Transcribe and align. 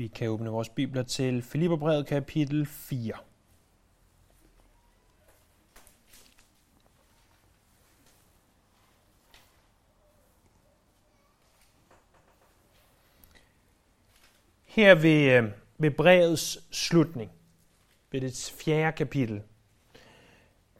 Vi 0.00 0.06
kan 0.06 0.28
åbne 0.28 0.50
vores 0.50 0.68
bibler 0.68 1.02
til 1.02 1.42
Filipperbrevet 1.42 2.06
kapitel 2.06 2.66
4. 2.66 3.12
Her 14.64 14.94
ved, 14.94 15.32
øh, 15.32 15.50
ved 15.78 15.90
brevets 15.90 16.76
slutning, 16.76 17.30
ved 18.12 18.20
det 18.20 18.54
fjerde 18.58 18.96
kapitel, 18.96 19.42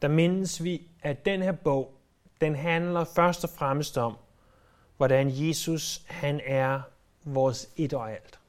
der 0.02 0.08
mindes 0.08 0.64
vi, 0.64 0.88
at 1.02 1.24
den 1.24 1.42
her 1.42 1.52
bog, 1.52 1.94
den 2.40 2.54
handler 2.54 3.04
først 3.04 3.44
og 3.44 3.50
fremmest 3.50 3.98
om, 3.98 4.16
hvordan 4.96 5.30
Jesus 5.30 6.04
han 6.06 6.40
er 6.44 6.80
vores 7.24 7.70
et 7.76 7.92
og 7.92 8.12
alt. 8.12 8.39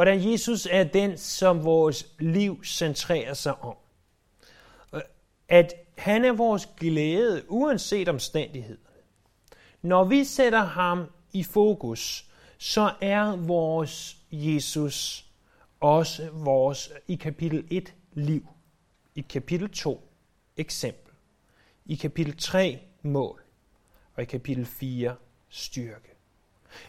Hvordan 0.00 0.30
Jesus 0.30 0.68
er 0.70 0.84
den, 0.84 1.18
som 1.18 1.64
vores 1.64 2.06
liv 2.18 2.64
centrerer 2.64 3.34
sig 3.34 3.60
om. 3.62 3.76
Øh, 4.94 5.00
at 5.48 5.74
han 5.98 6.24
er 6.24 6.32
vores 6.32 6.68
glæde, 6.76 7.44
uanset 7.48 8.08
omstændighederne. 8.08 9.02
Når 9.82 10.04
vi 10.04 10.24
sætter 10.24 10.64
ham 10.64 11.04
i 11.32 11.42
fokus, 11.42 12.30
så 12.58 12.92
er 13.00 13.36
vores 13.36 14.16
Jesus 14.30 15.26
også 15.80 16.30
vores 16.32 16.92
i 17.08 17.14
kapitel 17.14 17.64
1 17.70 17.94
liv. 18.12 18.46
I 19.14 19.20
kapitel 19.20 19.70
2 19.70 20.08
eksempel. 20.56 21.14
I 21.86 21.94
kapitel 21.94 22.36
3 22.36 22.78
mål. 23.02 23.42
Og 24.14 24.22
i 24.22 24.26
kapitel 24.26 24.66
4 24.66 25.16
styrke. 25.48 26.19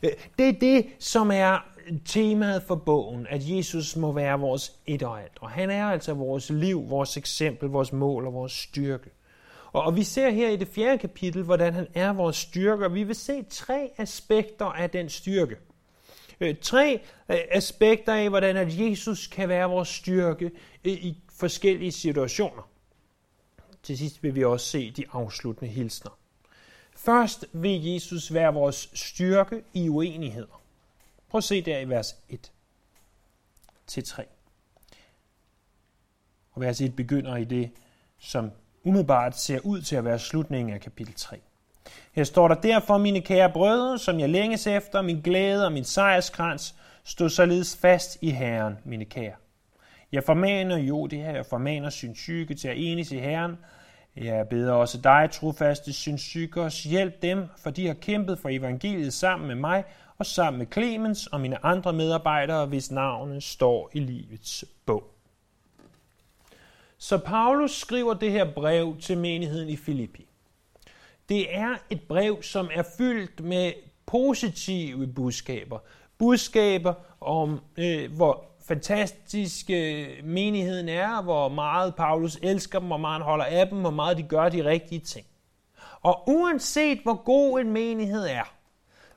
Øh, 0.04 0.12
det 0.40 0.48
er 0.48 0.60
det, 0.60 0.86
som 1.00 1.32
er 1.32 1.66
temaet 2.06 2.64
for 2.64 2.76
bogen, 2.76 3.28
at 3.30 3.50
Jesus 3.50 3.96
må 3.96 4.12
være 4.12 4.40
vores 4.40 4.76
et 4.86 5.04
og 5.04 5.22
alt. 5.22 5.38
Og 5.42 5.50
han 5.50 5.70
er 5.70 5.86
altså 5.86 6.14
vores 6.14 6.50
liv, 6.50 6.90
vores 6.90 7.18
eksempel, 7.18 7.70
vores 7.70 7.94
mål 7.94 8.28
og 8.28 8.34
vores 8.34 8.52
styrke. 8.52 9.10
Og 9.74 9.96
vi 9.96 10.04
ser 10.04 10.30
her 10.30 10.50
i 10.50 10.56
det 10.56 10.68
fjerde 10.68 10.98
kapitel, 10.98 11.44
hvordan 11.44 11.74
han 11.74 11.88
er 11.94 12.14
vores 12.14 12.36
styrke, 12.36 12.86
og 12.86 12.94
vi 12.94 13.04
vil 13.04 13.16
se 13.16 13.44
tre 13.50 13.92
aspekter 13.98 14.66
af 14.66 14.90
den 14.90 15.10
styrke. 15.10 15.56
Øh, 16.42 16.56
tre 16.62 17.02
øh, 17.30 17.38
aspekter 17.52 18.14
af, 18.14 18.30
hvordan 18.30 18.58
at 18.58 18.80
Jesus 18.80 19.28
kan 19.28 19.50
være 19.50 19.70
vores 19.70 19.88
styrke 19.88 20.52
øh, 20.86 20.94
i 20.94 21.18
forskellige 21.40 21.92
situationer. 21.92 22.70
Til 23.84 23.98
sidst 23.98 24.24
vil 24.24 24.36
vi 24.36 24.44
også 24.44 24.66
se 24.66 24.92
de 24.92 25.06
afsluttende 25.12 25.72
hilsner. 25.72 26.21
Først 27.06 27.46
vil 27.54 27.86
Jesus 27.86 28.34
være 28.34 28.54
vores 28.54 28.90
styrke 28.94 29.64
i 29.74 29.90
uenigheder. 29.90 30.62
Prøv 31.30 31.38
at 31.38 31.44
se 31.44 31.62
der 31.62 31.80
i 31.80 31.90
vers 31.90 32.16
1 32.30 32.52
til 33.88 34.04
3. 34.04 34.26
Og 36.52 36.62
vers 36.62 36.82
1 36.82 36.96
begynder 36.96 37.36
i 37.36 37.44
det, 37.44 37.72
som 38.20 38.52
umiddelbart 38.84 39.40
ser 39.40 39.60
ud 39.60 39.82
til 39.82 39.96
at 39.96 40.06
være 40.06 40.20
slutningen 40.20 40.74
af 40.74 40.82
kapitel 40.82 41.14
3. 41.14 41.40
Her 42.12 42.24
står 42.24 42.48
der 42.48 42.56
derfor, 42.56 42.98
mine 42.98 43.22
kære 43.22 43.52
brødre, 43.52 44.00
som 44.00 44.20
jeg 44.20 44.30
længes 44.30 44.68
efter, 44.68 45.02
min 45.02 45.22
glæde 45.22 45.66
og 45.66 45.72
min 45.72 45.86
sejrskrans, 45.86 46.76
stå 47.04 47.30
således 47.30 47.78
fast 47.78 48.18
i 48.22 48.30
Herren, 48.30 48.78
mine 48.86 49.06
kære. 49.06 49.36
Jeg 50.12 50.24
formaner 50.24 50.78
jo 50.78 51.08
det 51.08 51.20
her, 51.20 51.32
jeg 51.32 51.46
formaner 51.46 51.90
sin 51.90 52.16
syge 52.16 52.56
til 52.56 52.68
at 52.68 52.78
enes 52.78 53.12
i 53.12 53.20
Herren, 53.20 53.58
jeg 54.16 54.48
beder 54.50 54.74
også 54.74 54.98
dig, 54.98 55.30
trofaste 55.32 55.94
syndsykers, 55.94 56.84
hjælp 56.84 57.22
dem, 57.22 57.46
for 57.58 57.70
de 57.70 57.88
har 57.88 57.94
kæmpet 57.94 58.40
for 58.40 58.50
evangeliet 58.50 59.14
sammen 59.14 59.48
med 59.48 59.56
mig 59.56 59.84
og 60.18 60.26
sammen 60.26 60.58
med 60.58 60.68
Clemens 60.74 61.28
og 61.28 61.42
mine 61.42 61.66
andre 61.66 61.94
medarbejdere, 61.94 62.66
hvis 62.66 62.92
navne 62.92 63.42
står 63.42 63.90
i 63.94 64.00
livets 64.00 64.66
bog. 64.86 65.04
Så 66.98 67.18
Paulus 67.18 67.72
skriver 67.72 68.14
det 68.14 68.32
her 68.32 68.54
brev 68.54 68.98
til 68.98 69.18
menigheden 69.18 69.70
i 69.70 69.76
Filippi. 69.76 70.28
Det 71.30 71.56
er 71.56 71.76
et 71.90 72.02
brev, 72.02 72.44
som 72.44 72.70
er 72.74 72.84
fyldt 72.98 73.40
med 73.44 73.74
positive 74.06 75.08
budskaber. 75.08 75.80
Budskaber 76.18 76.94
om, 77.22 77.60
øh, 77.78 78.16
hvor 78.16 78.51
fantastisk 78.72 79.70
menigheden 80.24 80.90
er, 80.90 81.22
hvor 81.22 81.50
meget 81.50 81.96
Paulus 81.96 82.40
elsker 82.42 82.80
dem, 82.80 82.88
hvor 82.88 82.98
meget 82.98 83.14
han 83.14 83.22
holder 83.22 83.46
af 83.46 83.68
dem, 83.68 83.82
hvor 83.82 83.90
meget 83.90 84.18
de 84.18 84.24
gør 84.24 84.50
de 84.50 84.66
rigtige 84.66 85.00
ting. 85.00 85.26
Og 86.02 86.30
uanset 86.30 87.00
hvor 87.04 87.24
god 87.24 87.60
en 87.60 87.72
menighed 87.72 88.28
er, 88.28 88.54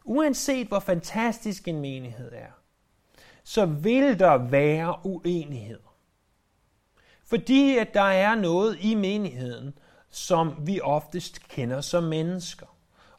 uanset 0.04 0.66
hvor 0.66 0.78
fantastisk 0.78 1.68
en 1.68 1.80
menighed 1.80 2.32
er, 2.32 2.50
så 3.44 3.66
vil 3.66 4.18
der 4.18 4.36
være 4.36 4.96
uenigheder. 5.04 5.94
Fordi 7.24 7.78
at 7.78 7.94
der 7.94 8.00
er 8.00 8.34
noget 8.34 8.78
i 8.80 8.94
menigheden, 8.94 9.78
som 10.10 10.54
vi 10.66 10.80
oftest 10.80 11.48
kender 11.48 11.80
som 11.80 12.02
mennesker. 12.02 12.66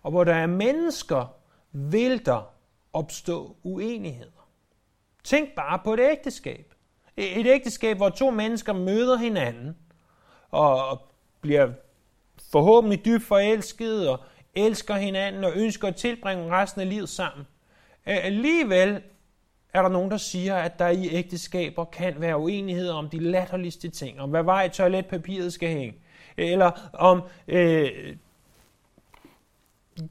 Og 0.01 0.11
hvor 0.11 0.23
der 0.23 0.35
er 0.35 0.47
mennesker, 0.47 1.35
vil 1.71 2.25
der 2.25 2.53
opstå 2.93 3.55
uenighed. 3.63 4.31
Tænk 5.25 5.49
bare 5.55 5.79
på 5.83 5.93
et 5.93 5.99
ægteskab. 5.99 6.73
E-, 7.17 7.39
et 7.39 7.47
ægteskab, 7.47 7.97
hvor 7.97 8.09
to 8.09 8.31
mennesker 8.31 8.73
møder 8.73 9.17
hinanden 9.17 9.75
og 10.51 11.01
bliver 11.41 11.69
forhåbentlig 12.51 13.05
dybt 13.05 13.23
forelsket 13.23 14.09
og 14.09 14.19
elsker 14.55 14.95
hinanden 14.95 15.43
og 15.43 15.51
ønsker 15.55 15.87
at 15.87 15.95
tilbringe 15.95 16.51
resten 16.51 16.81
af 16.81 16.89
livet 16.89 17.09
sammen. 17.09 17.47
Alligevel 18.05 19.01
er 19.73 19.81
der 19.81 19.89
nogen, 19.89 20.11
der 20.11 20.17
siger, 20.17 20.55
at 20.55 20.79
der 20.79 20.87
i 20.87 21.09
ægteskaber 21.11 21.85
kan 21.85 22.21
være 22.21 22.37
uenigheder 22.37 22.93
om 22.93 23.09
de 23.09 23.19
latterligste 23.19 23.89
ting, 23.89 24.21
om 24.21 24.29
hvad 24.29 24.43
vej 24.43 24.69
toiletpapiret 24.69 25.53
skal 25.53 25.69
hænge, 25.69 25.95
eller 26.37 26.89
om 26.93 27.21
øh, 27.47 28.15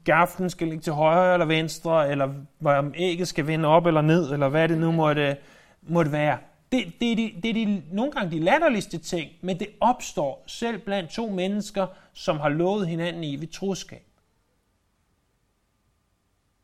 gaflen 0.03 0.49
skal 0.49 0.67
ligge 0.67 0.81
til 0.81 0.93
højre 0.93 1.33
eller 1.33 1.45
venstre, 1.45 2.11
eller 2.11 2.33
om 2.65 2.93
ægget 2.95 3.27
skal 3.27 3.47
vende 3.47 3.67
op 3.67 3.85
eller 3.85 4.01
ned, 4.01 4.31
eller 4.33 4.49
hvad 4.49 4.69
det 4.69 4.77
nu 4.77 4.91
måtte, 4.91 5.37
måtte 5.81 6.11
være. 6.11 6.37
Det, 6.71 6.93
det, 6.99 7.11
er 7.11 7.15
de, 7.15 7.33
det 7.43 7.49
er 7.49 7.53
de, 7.53 7.83
nogle 7.91 8.11
gange 8.11 8.31
de 8.31 8.43
latterligste 8.43 8.97
ting, 8.97 9.31
men 9.41 9.59
det 9.59 9.67
opstår 9.79 10.43
selv 10.47 10.77
blandt 10.79 11.11
to 11.11 11.29
mennesker, 11.29 11.87
som 12.13 12.39
har 12.39 12.49
lovet 12.49 12.87
hinanden 12.87 13.23
i 13.23 13.35
ved 13.35 13.47
troskab. 13.47 14.05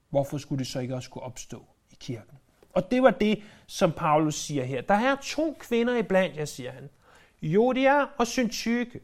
Hvorfor 0.10 0.38
skulle 0.38 0.60
det 0.60 0.68
så 0.68 0.80
ikke 0.80 0.96
også 0.96 1.10
kunne 1.10 1.24
opstå 1.24 1.66
i 1.92 1.98
kirken? 2.00 2.38
Og 2.74 2.92
det 2.92 3.04
var 3.04 3.12
det, 3.12 3.44
som 3.68 3.92
Paulus 3.92 4.36
siger 4.36 4.64
her. 4.64 4.82
Der 4.82 4.94
er 4.94 5.16
to 5.24 5.58
kvinder 5.60 5.98
iblandt 5.98 6.38
jer, 6.38 6.46
siger 6.46 6.72
han. 6.72 6.90
Jodia 7.42 8.06
og 8.18 8.28
Syntyke. 8.28 9.00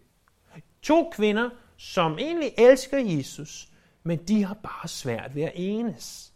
To 0.82 1.12
kvinder, 1.14 1.50
som 1.78 2.20
egentlig 2.20 2.52
elsker 2.58 2.98
Jesus, 2.98 3.68
men 4.04 4.24
de 4.28 4.44
har 4.44 4.54
bare 4.54 4.88
svært 4.88 5.36
ved 5.36 5.44
at 5.44 5.52
enes. 5.56 6.34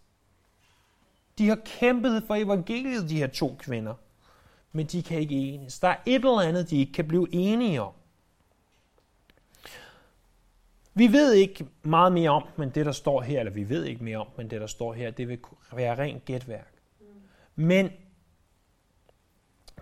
De 1.37 1.47
har 1.47 1.59
kæmpet 1.65 2.23
for 2.27 2.35
evangeliet, 2.35 3.09
de 3.09 3.17
her 3.17 3.27
to 3.27 3.55
kvinder, 3.59 3.93
men 4.71 4.85
de 4.85 5.03
kan 5.03 5.19
ikke 5.19 5.35
enes. 5.35 5.79
Der 5.79 5.87
er 5.87 5.97
et 6.05 6.15
eller 6.15 6.39
andet, 6.39 6.69
de 6.69 6.79
ikke 6.79 6.93
kan 6.93 7.07
blive 7.07 7.27
enige 7.31 7.81
om. 7.81 7.93
Vi 10.93 11.11
ved 11.11 11.33
ikke 11.33 11.67
meget 11.83 12.11
mere 12.11 12.29
om, 12.29 12.47
men 12.57 12.69
det 12.69 12.85
der 12.85 12.91
står 12.91 13.21
her, 13.21 13.39
eller 13.39 13.53
vi 13.53 13.69
ved 13.69 13.85
ikke 13.85 14.03
mere 14.03 14.17
om, 14.17 14.27
men 14.37 14.49
det 14.49 14.61
der 14.61 14.67
står 14.67 14.93
her, 14.93 15.11
det 15.11 15.27
vil 15.27 15.39
være 15.73 15.97
rent 15.97 16.25
gætværk. 16.25 16.73
Men 17.55 17.89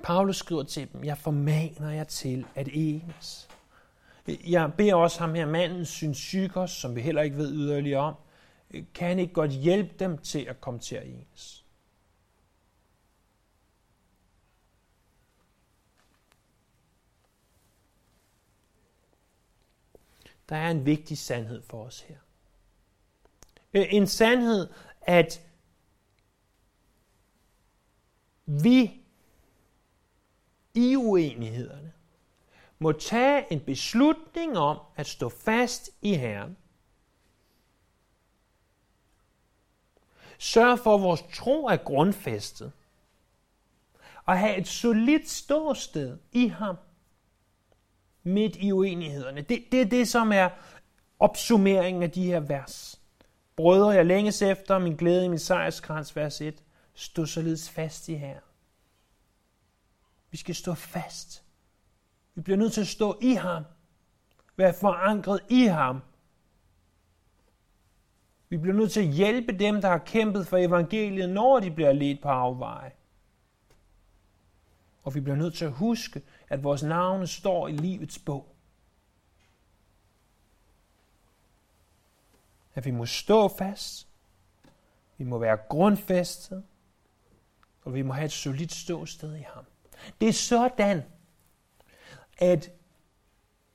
Paulus 0.04 0.38
skriver 0.38 0.64
til 0.64 0.94
dem, 0.94 1.04
jeg 1.04 1.18
formaner 1.18 1.92
jer 1.92 2.04
til 2.04 2.46
at 2.56 2.70
enes. 2.74 3.49
Jeg 4.30 4.74
beder 4.78 4.96
også 4.96 5.20
ham 5.20 5.34
her 5.34 5.46
manden, 5.46 5.86
Synsykos, 5.86 6.72
som 6.72 6.96
vi 6.96 7.02
heller 7.02 7.22
ikke 7.22 7.38
ved 7.38 7.54
yderligere 7.54 8.02
om, 8.02 8.16
øh, 8.72 8.84
kan 8.94 9.08
han 9.08 9.20
ikke 9.20 9.34
godt 9.34 9.52
hjælpe 9.52 9.96
dem 10.00 10.18
til 10.18 10.46
at 10.46 10.62
komme 10.62 10.80
til 10.80 10.96
at 10.96 11.08
enes? 11.08 11.66
Der 20.50 20.56
er 20.56 20.72
en 20.72 20.86
vigtig 20.86 21.18
sandhed 21.18 21.62
for 21.62 21.84
os 21.84 22.02
her. 22.02 22.18
Øh, 23.74 23.86
en 23.90 24.08
sandhed, 24.08 24.70
at 25.02 25.42
vi 28.46 29.02
i 30.74 30.96
uenighederne 30.96 31.94
må 32.80 32.92
tage 32.92 33.54
en 33.54 33.60
beslutning 33.60 34.58
om 34.58 34.80
at 34.96 35.08
stå 35.08 35.30
fast 35.30 35.90
i 36.02 36.14
Herren. 36.14 36.58
Sørg 40.38 40.80
for, 40.80 40.96
at 40.96 41.02
vores 41.02 41.24
tro 41.34 41.66
er 41.66 41.78
grundfæstet. 41.78 42.72
Og 44.26 44.40
have 44.40 44.58
et 44.58 44.68
solidt 44.68 45.30
ståsted 45.30 46.18
i 46.32 46.48
ham 46.48 46.76
midt 48.24 48.56
i 48.56 48.72
uenighederne. 48.72 49.42
Det, 49.42 49.66
det 49.72 49.82
er 49.82 49.86
det, 49.86 50.08
som 50.08 50.32
er 50.32 50.50
opsummeringen 51.20 52.04
af 52.04 52.12
de 52.12 52.26
her 52.26 52.40
vers. 52.40 53.02
Brødre, 53.56 53.90
jeg 53.90 54.06
længes 54.06 54.42
efter 54.42 54.80
min 54.80 54.96
glæde 54.96 55.26
i 55.26 55.28
min 55.28 55.40
sejrskrans, 55.40 56.16
vers 56.16 56.42
1. 56.42 56.64
Stå 56.94 57.26
således 57.26 57.70
fast 57.70 58.10
i 58.10 58.16
her. 58.16 58.40
Vi 60.32 60.38
skal 60.38 60.56
stå 60.56 60.74
fast. 60.74 61.44
Vi 62.40 62.44
bliver 62.44 62.58
nødt 62.58 62.74
til 62.74 62.82
at 62.82 62.88
stå 62.88 63.18
i 63.22 63.34
ham. 63.34 63.64
Være 64.58 64.74
forankret 64.74 65.40
i 65.50 65.66
ham. 65.66 66.02
Vi 68.50 68.58
bliver 68.58 68.76
nødt 68.76 68.92
til 68.92 69.00
at 69.00 69.08
hjælpe 69.08 69.58
dem, 69.58 69.82
der 69.82 69.90
har 69.90 69.98
kæmpet 69.98 70.48
for 70.48 70.58
evangeliet, 70.58 71.30
når 71.30 71.60
de 71.60 71.72
bliver 71.72 71.92
ledt 71.92 72.22
på 72.22 72.30
afveje. 72.30 72.92
Og 75.04 75.16
vi 75.16 75.20
bliver 75.20 75.36
nødt 75.36 75.54
til 75.54 75.66
at 75.66 75.72
huske, 75.72 76.22
at 76.50 76.64
vores 76.64 76.84
navne 76.84 77.28
står 77.28 77.68
i 77.68 77.72
livets 77.72 78.20
bog. 78.20 78.56
At 82.76 82.86
vi 82.86 82.92
må 82.92 83.06
stå 83.06 83.48
fast. 83.48 84.08
Vi 85.18 85.24
må 85.24 85.38
være 85.38 85.58
grundfæstet. 85.70 86.64
Og 87.84 87.94
vi 87.94 88.02
må 88.02 88.14
have 88.14 88.26
et 88.26 88.32
solidt 88.32 88.72
ståsted 88.72 89.36
i 89.36 89.46
ham. 89.54 89.66
Det 90.22 90.30
er 90.30 90.34
sådan, 90.34 91.04
at 92.40 92.72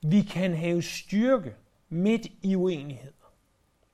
vi 0.01 0.21
kan 0.21 0.53
have 0.53 0.81
styrke 0.81 1.55
midt 1.89 2.27
i 2.41 2.55
uenighed. 2.55 3.13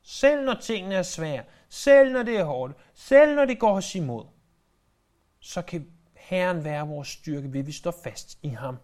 Selv 0.02 0.46
når 0.46 0.54
tingene 0.54 0.96
er 0.96 1.04
svære, 1.04 1.44
selv 1.70 2.12
når 2.12 2.24
det 2.24 2.38
er 2.38 2.44
hårdt, 2.44 2.78
selv 2.94 3.36
når 3.36 3.46
det 3.46 3.60
går 3.60 3.76
os 3.76 3.96
imod, 3.96 4.26
så 5.40 5.62
kan 5.62 5.92
Herren 6.14 6.64
være 6.64 6.88
vores 6.88 7.08
styrke, 7.08 7.54
ved 7.54 7.64
vi 7.64 7.72
står 7.72 7.96
fast 8.04 8.40
i 8.42 8.48
ham. 8.48 8.78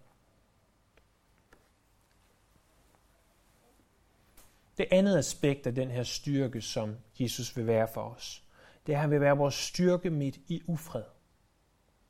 Det 4.78 4.88
andet 4.92 5.18
aspekt 5.18 5.68
af 5.68 5.76
den 5.76 5.92
her 5.92 6.04
styrke, 6.04 6.62
som 6.62 6.96
Jesus 7.20 7.58
vil 7.58 7.68
være 7.68 7.88
for 7.94 8.02
os, 8.02 8.44
det 8.86 8.94
er, 8.94 8.98
at 8.98 9.02
han 9.02 9.12
vil 9.12 9.22
være 9.22 9.38
vores 9.38 9.56
styrke 9.56 10.10
midt 10.10 10.38
i 10.48 10.62
ufred. 10.68 11.04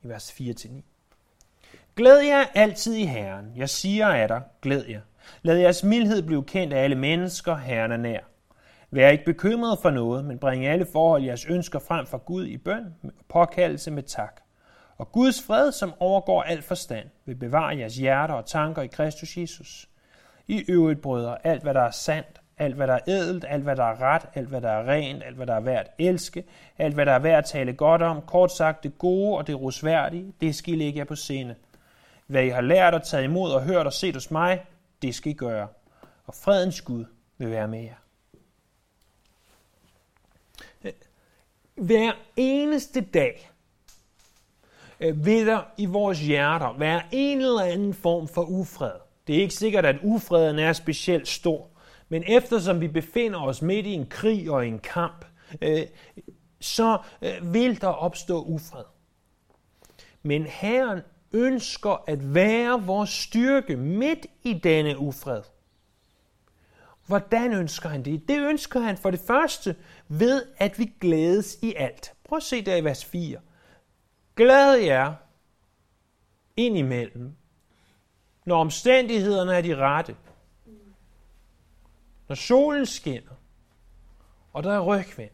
I 0.04 0.08
vers 0.08 0.32
4-9. 0.32 0.82
Glæd 1.96 2.20
jer 2.20 2.46
altid 2.54 2.94
i 2.94 3.06
Herren. 3.06 3.52
Jeg 3.56 3.70
siger 3.70 4.08
af 4.08 4.28
dig, 4.28 4.42
glæd 4.62 4.86
jer. 4.86 5.02
Lad 5.42 5.58
jeres 5.58 5.84
mildhed 5.84 6.22
blive 6.22 6.44
kendt 6.44 6.74
af 6.74 6.84
alle 6.84 6.96
mennesker, 6.96 7.56
Herren 7.56 7.92
er 7.92 7.98
nær. 7.98 8.20
Vær 8.92 9.10
ikke 9.10 9.26
bekymret 9.26 9.80
for 9.82 9.90
noget, 9.90 10.26
men 10.26 10.40
bring 10.40 10.66
alle 10.66 10.88
forhold 10.92 11.24
jeres 11.24 11.46
ønsker 11.46 11.80
frem 11.80 12.06
for 12.06 12.18
Gud 12.18 12.46
i 12.46 12.58
bøn 12.58 12.86
og 13.04 13.12
påkaldelse 13.30 13.92
med 13.92 14.04
tak. 14.04 14.42
Og 14.98 15.12
Guds 15.12 15.42
fred, 15.42 15.72
som 15.72 15.94
overgår 16.00 16.42
al 16.42 16.62
forstand, 16.62 17.08
vil 17.26 17.36
bevare 17.36 17.78
jeres 17.78 17.96
hjerter 17.96 18.34
og 18.34 18.46
tanker 18.46 18.82
i 18.82 18.88
Kristus 18.88 19.38
Jesus. 19.38 19.90
I 20.48 20.66
øvrigt, 20.70 21.02
brødre, 21.02 21.48
alt 21.48 21.64
hvad 21.64 21.74
der 21.74 21.82
er 21.82 21.92
sandt, 21.92 22.42
alt 22.58 22.76
hvad 22.76 22.88
der 22.88 22.94
er 22.94 23.00
ædelt, 23.08 23.46
alt 23.48 23.64
hvad 23.64 23.76
der 23.76 23.84
er 23.84 24.02
ret, 24.02 24.22
alt 24.34 24.48
hvad 24.48 24.62
der 24.62 24.70
er 24.70 24.88
rent, 24.88 25.24
alt 25.24 25.36
hvad 25.36 25.48
der 25.48 25.56
er 25.56 25.60
værd 25.60 25.86
at 25.86 25.92
elske, 25.98 26.44
alt 26.78 26.94
hvad 26.94 27.06
der 27.06 27.12
er 27.12 27.20
værd 27.20 27.38
at 27.38 27.46
tale 27.46 27.74
godt 27.74 28.02
om, 28.02 28.22
kort 28.22 28.52
sagt 28.52 28.84
det 28.84 28.98
gode 28.98 29.38
og 29.38 29.48
det 29.48 29.62
rosværdige, 29.62 30.34
det 30.42 30.56
skal 30.56 30.74
I 30.74 30.78
lægge 30.78 31.00
jer 31.00 31.06
på 31.06 31.16
sinde. 31.16 31.56
Hvad 32.28 32.44
I 32.44 32.50
har 32.50 32.62
lært 32.62 32.94
og 32.94 33.04
taget 33.04 33.24
imod 33.24 33.52
og 33.52 33.64
hørt 33.64 33.86
og 33.86 33.94
set 33.94 34.14
hos 34.14 34.32
mig, 34.32 34.66
det 35.02 35.16
skal 35.16 35.32
I 35.32 35.36
gøre. 35.36 35.68
Og 36.26 36.36
fredens 36.36 36.82
Gud 36.82 37.06
vil 37.38 37.52
være 37.52 37.68
med 37.68 37.84
jer. 37.84 37.96
Hver 41.76 42.12
eneste 42.36 43.02
dag 43.02 43.52
øh, 45.00 45.26
vil 45.26 45.48
der 45.48 45.62
i 45.78 45.86
vores 45.86 46.20
hjerter 46.20 46.74
være 46.78 47.02
en 47.12 47.38
eller 47.38 47.62
anden 47.62 47.94
form 47.94 48.28
for 48.28 48.44
ufred. 48.44 48.92
Det 49.28 49.36
er 49.36 49.42
ikke 49.42 49.54
sikkert, 49.54 49.86
at 49.86 49.96
ufreden 50.04 50.60
er 50.60 50.74
specielt 50.74 51.28
stor, 51.28 51.68
men 52.10 52.24
eftersom 52.28 52.82
vi 52.82 52.88
befinder 52.88 53.40
os 53.40 53.62
midt 53.62 53.86
i 53.86 53.94
en 53.94 54.06
krig 54.06 54.52
og 54.52 54.68
en 54.68 54.80
kamp, 54.80 55.26
øh, 55.62 55.82
så 56.60 56.98
øh, 57.22 57.54
vil 57.54 57.82
der 57.82 57.88
opstå 57.88 58.44
ufred. 58.44 58.84
Men 60.24 60.46
Herren 60.46 61.02
ønsker 61.34 62.04
at 62.08 62.34
være 62.34 62.86
vores 62.86 63.10
styrke 63.10 63.76
midt 63.76 64.26
i 64.44 64.54
denne 64.54 64.98
ufred. 64.98 65.42
Hvordan 67.06 67.54
ønsker 67.54 67.90
han 67.90 68.06
det? 68.06 68.28
Det 68.28 68.40
ønsker 68.40 68.80
han 68.80 68.98
for 68.98 69.12
det 69.12 69.20
første 69.20 69.76
ved, 70.08 70.46
at 70.58 70.80
vi 70.80 70.94
glædes 71.02 71.58
i 71.62 71.74
alt. 71.74 72.14
Prøv 72.24 72.38
at 72.38 72.44
se 72.44 72.66
der 72.66 72.76
i 72.76 72.84
vers 72.84 73.06
4. 73.06 73.40
Glæd 74.36 74.74
jer 74.74 75.14
indimellem, 76.58 77.36
når 78.46 78.58
omstændighederne 78.58 79.56
er 79.56 79.62
de 79.62 79.76
rette. 79.76 80.16
Når 82.28 82.36
solen 82.36 82.86
skinner, 82.86 83.36
og 84.54 84.64
der 84.64 84.74
er 84.74 84.82
rygvind 84.82 85.32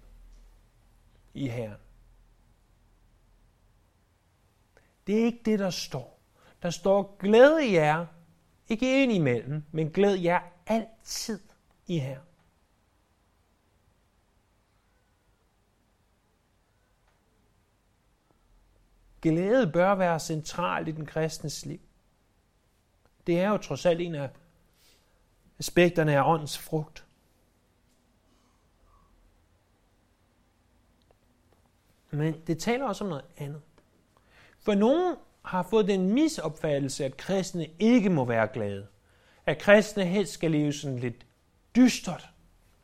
i 1.33 1.47
Herren. 1.47 1.79
Det 5.07 5.21
er 5.21 5.25
ikke 5.25 5.41
det, 5.45 5.59
der 5.59 5.69
står. 5.69 6.19
Der 6.61 6.69
står, 6.69 7.17
glæd 7.19 7.57
jer, 7.57 8.05
ikke 8.67 9.03
indimellem, 9.03 9.63
men 9.71 9.91
glæd 9.91 10.15
jer 10.15 10.41
altid 10.65 11.39
i 11.87 11.99
her. 11.99 12.19
Glæde 19.21 19.71
bør 19.71 19.95
være 19.95 20.19
centralt 20.19 20.87
i 20.87 20.91
den 20.91 21.05
kristnes 21.05 21.65
liv. 21.65 21.79
Det 23.27 23.39
er 23.39 23.49
jo 23.49 23.57
trods 23.57 23.85
alt 23.85 24.01
en 24.01 24.15
af 24.15 24.29
aspekterne 25.63 26.17
af 26.17 26.23
åndens 26.33 26.57
frugt. 26.57 27.05
Men 32.11 32.41
det 32.47 32.59
taler 32.59 32.85
også 32.85 33.03
om 33.03 33.09
noget 33.09 33.25
andet. 33.37 33.61
For 34.59 34.73
nogen 34.73 35.15
har 35.41 35.63
fået 35.63 35.87
den 35.87 36.13
misopfattelse, 36.13 37.05
at 37.05 37.17
kristne 37.17 37.67
ikke 37.79 38.09
må 38.09 38.25
være 38.25 38.47
glade. 38.47 38.87
At 39.45 39.57
kristne 39.57 40.05
helst 40.05 40.33
skal 40.33 40.51
leve 40.51 40.73
sådan 40.73 40.99
lidt 40.99 41.25
dystert 41.75 42.29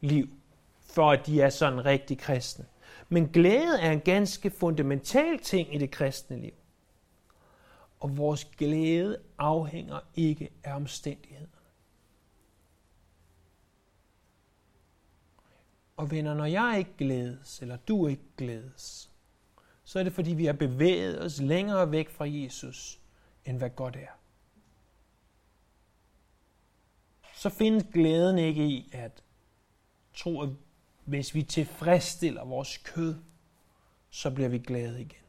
liv, 0.02 0.30
for 0.82 1.12
at 1.12 1.26
de 1.26 1.42
er 1.42 1.50
sådan 1.50 1.86
rigtig 1.86 2.18
kristne. 2.18 2.66
Men 3.10 3.28
glæde 3.28 3.80
er 3.80 3.92
en 3.92 4.02
ganske 4.02 4.50
fundamental 4.50 5.40
ting 5.40 5.76
i 5.76 5.78
det 5.78 5.92
kristne 5.92 6.42
liv. 6.42 6.54
Og 8.00 8.18
vores 8.18 8.46
glæde 8.46 9.18
afhænger 9.38 10.00
ikke 10.16 10.50
af 10.64 10.76
omstændigheder. 10.76 11.59
Og 16.00 16.12
venner, 16.12 16.34
når 16.34 16.46
jeg 16.46 16.76
ikke 16.78 16.98
glædes, 16.98 17.62
eller 17.62 17.78
du 17.78 18.08
ikke 18.08 18.24
glædes, 18.38 19.12
så 19.84 20.00
er 20.00 20.04
det 20.04 20.14
fordi, 20.14 20.34
vi 20.34 20.46
har 20.46 20.54
bevæget 20.54 21.22
os 21.26 21.40
længere 21.40 21.92
væk 21.92 22.10
fra 22.10 22.26
Jesus, 22.30 23.02
end 23.46 23.58
hvad 23.58 23.70
godt 23.70 23.96
er. 23.96 24.20
Så 27.36 27.50
findes 27.50 27.86
glæden 27.94 28.38
ikke 28.38 28.66
i 28.68 28.90
at 28.92 29.24
tro, 30.14 30.42
at 30.42 30.50
hvis 31.06 31.36
vi 31.36 31.44
tilfredsstiller 31.44 32.46
vores 32.46 32.78
kød, 32.78 33.16
så 34.10 34.32
bliver 34.32 34.50
vi 34.50 34.60
glade 34.60 35.02
igen. 35.02 35.24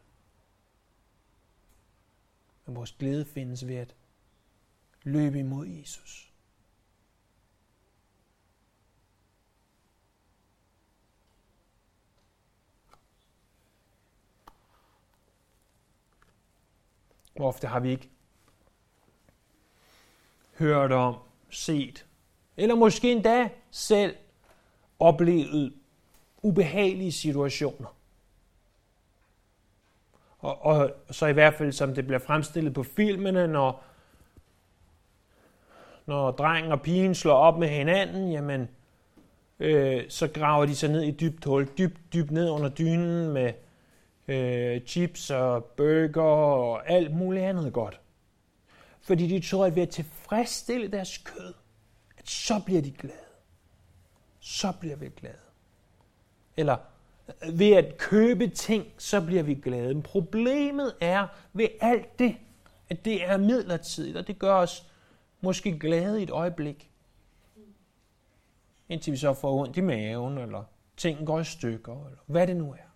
Men 2.66 2.76
vores 2.76 2.92
glæde 2.92 3.25
findes 3.25 3.66
ved 3.66 3.76
at 3.76 3.95
løbe 5.02 5.38
imod 5.38 5.66
Jesus. 5.66 6.29
Hvor 17.40 17.49
ofte 17.49 17.66
har 17.66 17.80
vi 17.80 17.90
ikke 17.90 18.11
hørt 20.59 20.92
om, 20.92 21.14
set, 21.50 22.06
eller 22.56 22.75
måske 22.75 23.12
endda 23.12 23.49
selv 23.70 24.16
oplevet 24.99 25.73
ubehagelige 26.42 27.12
situationer. 27.12 27.97
Og, 30.38 30.62
og 30.62 30.90
så 31.11 31.26
i 31.26 31.32
hvert 31.32 31.54
fald, 31.54 31.73
som 31.73 31.94
det 31.94 32.06
bliver 32.06 32.18
fremstillet 32.18 32.75
på 32.75 32.82
filmene, 32.82 33.47
når, 33.47 33.85
når 36.06 36.30
drengen 36.30 36.73
og 36.73 36.82
pigen 36.82 37.14
slår 37.14 37.35
op 37.35 37.59
med 37.59 37.68
hinanden, 37.68 38.32
jamen, 38.32 38.68
øh, 39.59 40.04
så 40.09 40.28
graver 40.28 40.66
de 40.66 40.76
sig 40.76 40.90
ned 40.90 41.02
i 41.02 41.11
dybt 41.11 41.44
hul, 41.44 41.68
dybt, 41.78 42.00
dybt 42.12 42.30
ned 42.30 42.50
under 42.50 42.68
dynen 42.68 43.32
med 43.32 43.52
øh, 44.30 44.80
chips 44.80 45.30
og 45.30 45.64
burger 45.64 46.22
og 46.22 46.90
alt 46.90 47.16
muligt 47.16 47.44
andet 47.44 47.72
godt. 47.72 48.00
Fordi 49.00 49.26
de 49.26 49.49
tror, 49.49 49.66
at 49.66 49.76
ved 49.76 49.82
at 49.82 49.88
tilfredsstille 49.88 50.88
deres 50.88 51.18
kød, 51.18 51.54
at 52.18 52.28
så 52.28 52.62
bliver 52.66 52.82
de 52.82 52.90
glade. 52.90 53.14
Så 54.40 54.72
bliver 54.80 54.96
vi 54.96 55.08
glade. 55.08 55.34
Eller 56.56 56.76
ved 57.52 57.72
at 57.72 57.99
købe 57.99 58.49
ting, 58.49 58.87
så 58.99 59.20
bliver 59.20 59.42
vi 59.42 59.54
glade. 59.54 59.94
Men 59.94 60.02
problemet 60.02 60.94
er 61.00 61.26
ved 61.52 61.68
alt 61.80 62.18
det, 62.18 62.37
at 62.88 63.04
det 63.04 63.25
er 63.25 63.37
midlertidigt, 63.37 64.16
og 64.16 64.26
det 64.26 64.38
gør 64.38 64.54
os 64.54 64.87
måske 65.40 65.78
glade 65.78 66.20
i 66.20 66.22
et 66.22 66.30
øjeblik. 66.30 66.90
Indtil 68.88 69.12
vi 69.12 69.16
så 69.16 69.34
får 69.34 69.60
ondt 69.60 69.76
i 69.76 69.80
maven, 69.80 70.38
eller 70.38 70.64
ting 70.96 71.26
går 71.26 71.40
i 71.40 71.44
stykker, 71.44 72.06
eller 72.06 72.18
hvad 72.26 72.46
det 72.46 72.56
nu 72.56 72.72
er. 72.72 72.89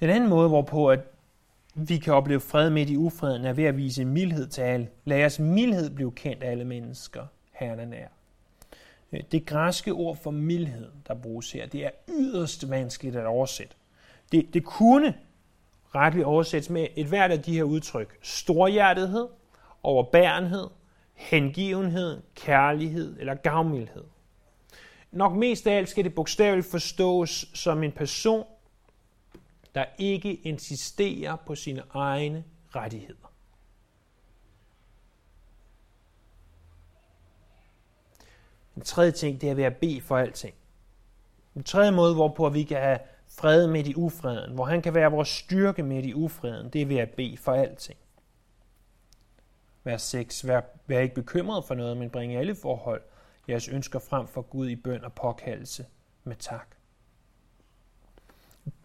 Den 0.00 0.10
anden 0.10 0.28
måde, 0.28 0.48
hvorpå 0.48 0.90
at 0.90 1.00
vi 1.74 1.98
kan 1.98 2.14
opleve 2.14 2.40
fred 2.40 2.70
midt 2.70 2.90
i 2.90 2.96
ufreden, 2.96 3.44
er 3.44 3.52
ved 3.52 3.64
at 3.64 3.76
vise 3.76 4.04
mildhed 4.04 4.48
til 4.48 4.62
alle. 4.62 4.88
Lad 5.04 5.18
jeres 5.18 5.38
mildhed 5.38 5.90
blive 5.90 6.12
kendt 6.12 6.42
af 6.42 6.50
alle 6.50 6.64
mennesker. 6.64 7.26
Herren 7.52 7.80
er 7.80 7.84
nær. 7.84 8.06
Det 9.32 9.46
græske 9.46 9.92
ord 9.92 10.16
for 10.16 10.30
mildhed, 10.30 10.88
der 11.08 11.14
bruges 11.14 11.52
her, 11.52 11.66
det 11.66 11.84
er 11.84 11.90
yderst 12.08 12.70
vanskeligt 12.70 13.16
at 13.16 13.26
oversætte. 13.26 13.74
Det, 14.32 14.54
det 14.54 14.64
kunne 14.64 15.14
retligt 15.94 16.26
oversættes 16.26 16.70
med 16.70 16.86
et 16.96 17.06
hvert 17.06 17.30
af 17.30 17.42
de 17.42 17.54
her 17.54 17.62
udtryk. 17.62 18.18
Storhjertethed, 18.22 19.28
overbærenhed, 19.82 20.66
hengivenhed, 21.14 22.22
kærlighed 22.34 23.16
eller 23.20 23.34
gavmildhed. 23.34 24.04
Nok 25.12 25.32
mest 25.32 25.66
af 25.66 25.76
alt 25.76 25.88
skal 25.88 26.04
det 26.04 26.14
bogstaveligt 26.14 26.70
forstås 26.70 27.46
som 27.54 27.82
en 27.82 27.92
person, 27.92 28.44
der 29.74 29.84
ikke 29.98 30.34
insisterer 30.34 31.36
på 31.36 31.54
sine 31.54 31.82
egne 31.94 32.44
rettigheder. 32.74 33.32
Den 38.74 38.82
tredje 38.82 39.12
ting, 39.12 39.40
det 39.40 39.50
er 39.50 39.54
ved 39.54 39.64
at 39.64 39.76
bede 39.76 40.00
for 40.00 40.16
alting. 40.16 40.54
Den 41.54 41.64
tredje 41.64 41.90
måde, 41.90 42.14
hvorpå 42.14 42.48
vi 42.48 42.62
kan 42.62 42.82
have 42.82 42.98
fred 43.28 43.66
midt 43.66 43.86
i 43.86 43.94
ufreden, 43.94 44.54
hvor 44.54 44.64
han 44.64 44.82
kan 44.82 44.94
være 44.94 45.10
vores 45.10 45.28
styrke 45.28 45.82
midt 45.82 46.06
i 46.06 46.14
ufreden, 46.14 46.70
det 46.70 46.82
er 46.82 46.86
ved 46.86 46.96
at 46.96 47.10
bede 47.10 47.36
for 47.36 47.52
alting. 47.52 47.98
Vers 49.84 50.02
6. 50.02 50.46
Vær, 50.46 50.60
vær 50.86 51.00
ikke 51.00 51.14
bekymret 51.14 51.64
for 51.64 51.74
noget, 51.74 51.96
men 51.96 52.10
bring 52.10 52.36
alle 52.36 52.54
forhold 52.54 53.02
jeres 53.48 53.68
ønsker 53.68 53.98
frem 53.98 54.26
for 54.26 54.42
Gud 54.42 54.68
i 54.68 54.76
bøn 54.76 55.04
og 55.04 55.12
påkaldelse 55.12 55.86
med 56.24 56.36
tak. 56.36 56.76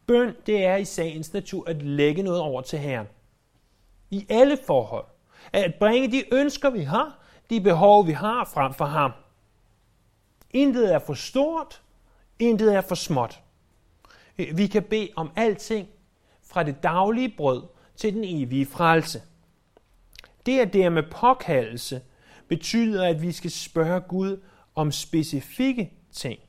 Bøn, 0.07 0.35
det 0.45 0.65
er 0.65 0.75
i 0.75 0.85
sagens 0.85 1.33
natur 1.33 1.69
at 1.69 1.81
lægge 1.81 2.23
noget 2.23 2.41
over 2.41 2.61
til 2.61 2.79
Herren. 2.79 3.07
I 4.11 4.25
alle 4.29 4.57
forhold. 4.65 5.05
At 5.53 5.75
bringe 5.75 6.11
de 6.11 6.33
ønsker, 6.33 6.69
vi 6.69 6.81
har, 6.81 7.19
de 7.49 7.61
behov, 7.61 8.07
vi 8.07 8.11
har, 8.11 8.45
frem 8.53 8.73
for 8.73 8.85
ham. 8.85 9.11
Intet 10.51 10.93
er 10.93 10.99
for 10.99 11.13
stort, 11.13 11.81
intet 12.39 12.75
er 12.75 12.81
for 12.81 12.95
småt. 12.95 13.41
Vi 14.37 14.67
kan 14.67 14.83
bede 14.83 15.09
om 15.15 15.31
alting, 15.35 15.87
fra 16.43 16.63
det 16.63 16.83
daglige 16.83 17.33
brød 17.37 17.63
til 17.95 18.13
den 18.13 18.23
evige 18.23 18.65
frelse. 18.65 19.21
Det 20.45 20.59
at 20.59 20.73
det 20.73 20.83
er 20.83 20.89
med 20.89 21.03
påkaldelse 21.11 22.01
betyder, 22.47 23.07
at 23.07 23.21
vi 23.21 23.31
skal 23.31 23.51
spørge 23.51 24.01
Gud 24.01 24.41
om 24.75 24.91
specifikke 24.91 25.93
ting. 26.11 26.39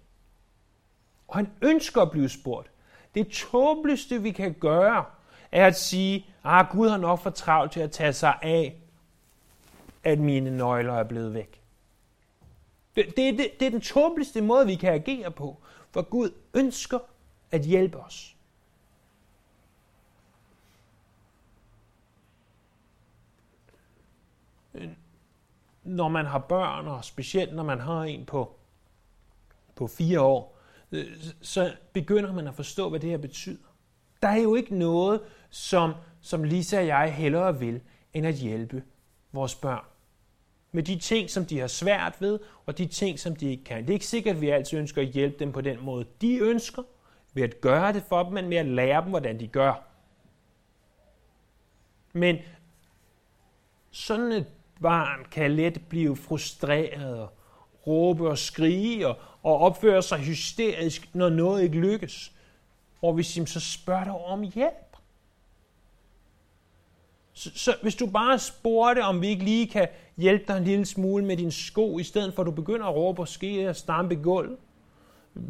Og 1.28 1.36
han 1.36 1.50
ønsker 1.62 2.02
at 2.02 2.10
blive 2.10 2.28
spurgt. 2.28 2.70
Det 3.16 3.28
tåbeligste, 3.28 4.23
vi 4.23 4.30
kan 4.30 4.54
gøre, 4.54 5.04
er 5.52 5.66
at 5.66 5.76
sige, 5.78 6.16
at 6.16 6.25
ah, 6.44 6.66
Gud 6.73 6.88
har 6.88 6.96
nok 6.96 7.18
for 7.18 7.30
travlt 7.30 7.73
til 7.73 7.80
at 7.80 7.90
tage 7.90 8.12
sig 8.12 8.38
af, 8.42 8.76
at 10.04 10.18
mine 10.18 10.56
nøgler 10.56 10.92
er 10.92 11.04
blevet 11.04 11.35
væk. 11.35 11.61
Det, 12.96 13.06
det, 13.16 13.38
det, 13.38 13.50
det 13.61 13.66
er 13.66 13.70
den 13.70 13.80
tåbeligste 13.80 14.40
måde, 14.40 14.66
vi 14.66 14.75
kan 14.75 14.92
agere 14.92 15.30
på, 15.30 15.62
for 15.90 16.02
Gud 16.02 16.30
ønsker 16.54 16.99
at 17.50 17.61
hjælpe 17.61 17.99
os. 17.99 18.37
Øh, 24.75 24.88
når 25.82 26.08
man 26.08 26.26
har 26.26 26.38
børn, 26.38 26.87
og 26.87 27.04
specielt 27.04 27.54
når 27.54 27.62
man 27.62 27.80
har 27.80 28.02
en 28.02 28.26
på, 28.26 28.56
på 29.75 29.87
fire 29.87 30.20
år, 30.20 30.55
Øh, 30.93 31.07
så 31.43 31.73
begynder 31.93 32.33
man 32.33 32.49
at 32.49 32.55
forstå, 32.55 32.88
hvad 32.90 33.00
det 33.00 33.11
her 33.11 33.19
betyder. 33.19 33.66
Der 34.23 34.28
er 34.28 34.40
jo 34.40 34.55
ikke 34.55 34.75
noget, 34.78 35.21
som, 35.50 35.93
som 36.21 36.45
Lisa 36.45 36.78
og 36.78 36.87
jeg 36.87 37.14
hellere 37.14 37.59
vil, 37.59 37.81
end 38.14 38.26
at 38.26 38.35
hjælpe 38.35 38.83
vores 39.33 39.55
børn. 39.55 39.85
Med 40.73 40.83
de 40.83 40.99
ting, 40.99 41.31
som 41.31 41.45
de 41.45 41.59
har 41.59 41.66
svært 41.66 42.16
ved, 42.21 42.38
og 42.66 42.78
de 42.78 42.87
ting, 42.87 43.19
som 43.19 43.37
de 43.37 43.50
ikke 43.50 43.64
kan. 43.64 43.83
Det 43.83 43.90
er 43.90 43.95
ikke 43.95 44.07
sikkert, 44.07 44.37
at 44.37 44.40
vi 44.40 44.49
altid 44.49 44.78
ønsker 44.78 45.02
at 45.02 45.09
hjælpe 45.09 45.38
dem 45.38 45.52
på 45.52 45.61
den 45.61 45.85
måde, 45.85 46.07
de 46.21 46.38
ønsker, 46.38 46.83
ved 47.35 47.43
at 47.43 47.61
gøre 47.61 47.93
det 47.93 48.02
for 48.09 48.23
dem, 48.23 48.33
men 48.33 48.50
ved 48.50 48.57
at 48.57 48.66
lære 48.66 49.02
dem, 49.02 49.11
hvordan 49.11 49.40
de 49.40 49.47
gør. 49.47 49.87
Men 52.12 52.37
sådan 53.90 54.33
et 54.33 54.47
barn 54.83 55.25
kan 55.31 55.50
let 55.50 55.83
blive 55.88 56.16
frustreret 56.16 57.21
og 57.21 57.33
råbe 57.87 58.28
og 58.28 58.38
skrige 58.38 59.09
og, 59.09 59.16
og 59.47 59.59
opfører 59.59 60.00
sig 60.00 60.19
hysterisk, 60.19 61.15
når 61.15 61.29
noget 61.29 61.62
ikke 61.62 61.79
lykkes. 61.79 62.33
Hvor 63.00 63.12
hvis 63.12 63.26
siger, 63.26 63.47
så 63.47 63.61
spørger 63.61 64.05
dig 64.05 64.12
om 64.12 64.43
hjælp. 64.43 64.97
Så, 67.33 67.50
så 67.55 67.76
hvis 67.83 67.95
du 67.95 68.07
bare 68.07 68.38
spurgte, 68.38 69.00
om 69.00 69.21
vi 69.21 69.29
ikke 69.29 69.45
lige 69.45 69.69
kan 69.69 69.88
hjælpe 70.17 70.45
dig 70.49 70.57
en 70.57 70.65
lille 70.65 70.87
smule 70.87 71.25
med 71.25 71.37
din 71.37 71.53
sko, 71.53 71.99
i 71.99 72.03
stedet 72.03 72.35
for 72.35 72.43
at 72.43 72.47
du 72.47 72.50
begynder 72.50 72.87
at 72.87 72.95
råbe 72.95 73.23
og 73.23 73.29
skide 73.29 73.69
og 73.69 73.76
stampe 73.76 74.15
gulv, 74.15 74.59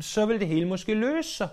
så 0.01 0.27
vil 0.27 0.41
det 0.41 0.49
hele 0.49 0.69
måske 0.69 0.95
løse 0.95 1.31
sig. 1.31 1.49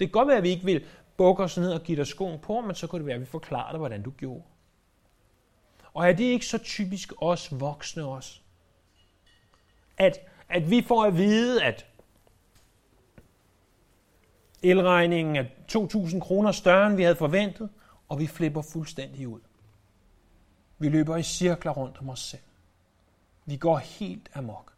Det 0.00 0.08
kan 0.08 0.12
godt 0.12 0.28
være, 0.28 0.36
at 0.36 0.42
vi 0.42 0.48
ikke 0.48 0.64
vil 0.64 0.84
bukke 1.16 1.42
os 1.42 1.56
ned 1.56 1.72
og 1.72 1.82
give 1.82 1.96
dig 1.96 2.06
skoen 2.06 2.38
på, 2.38 2.60
men 2.60 2.74
så 2.74 2.86
kunne 2.86 2.98
det 2.98 3.06
være, 3.06 3.14
at 3.14 3.20
vi 3.20 3.26
forklarer 3.26 3.70
dig, 3.70 3.78
hvordan 3.78 4.02
du 4.02 4.10
gjorde. 4.10 4.42
Og 5.94 6.08
er 6.08 6.12
det 6.12 6.24
ikke 6.24 6.46
så 6.46 6.58
typisk 6.58 7.12
os 7.18 7.60
voksne 7.60 8.04
også? 8.04 8.40
At, 9.98 10.18
at 10.48 10.70
vi 10.70 10.82
får 10.82 11.04
at 11.04 11.16
vide, 11.16 11.62
at 11.64 11.86
elregningen 14.62 15.36
er 15.36 15.44
2.000 15.72 16.20
kroner 16.20 16.52
større, 16.52 16.86
end 16.86 16.96
vi 16.96 17.02
havde 17.02 17.16
forventet, 17.16 17.68
og 18.08 18.18
vi 18.18 18.26
flipper 18.26 18.62
fuldstændig 18.62 19.28
ud. 19.28 19.40
Vi 20.78 20.88
løber 20.88 21.16
i 21.16 21.22
cirkler 21.22 21.72
rundt 21.72 21.98
om 22.00 22.08
os 22.08 22.20
selv. 22.20 22.42
Vi 23.44 23.56
går 23.56 23.76
helt 23.76 24.30
amok. 24.34 24.72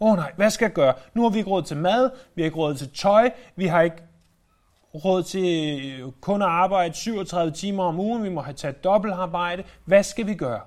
Åh 0.00 0.10
oh, 0.10 0.16
nej, 0.16 0.32
hvad 0.36 0.50
skal 0.50 0.64
jeg 0.64 0.72
gøre? 0.72 0.94
Nu 1.14 1.22
har 1.22 1.30
vi 1.30 1.38
ikke 1.38 1.50
råd 1.50 1.62
til 1.62 1.76
mad, 1.76 2.10
vi 2.34 2.42
har 2.42 2.44
ikke 2.44 2.56
råd 2.56 2.74
til 2.74 2.90
tøj, 2.90 3.30
vi 3.56 3.66
har 3.66 3.82
ikke 3.82 4.02
råd 4.94 5.22
til 5.22 5.80
øh, 6.00 6.12
kun 6.20 6.42
at 6.42 6.48
arbejde 6.48 6.94
37 6.94 7.52
timer 7.52 7.84
om 7.84 8.00
ugen, 8.00 8.22
vi 8.22 8.28
må 8.28 8.40
have 8.40 8.54
taget 8.54 8.84
dobbeltarbejde. 8.84 9.64
Hvad 9.84 10.02
skal 10.02 10.26
vi 10.26 10.34
gøre? 10.34 10.60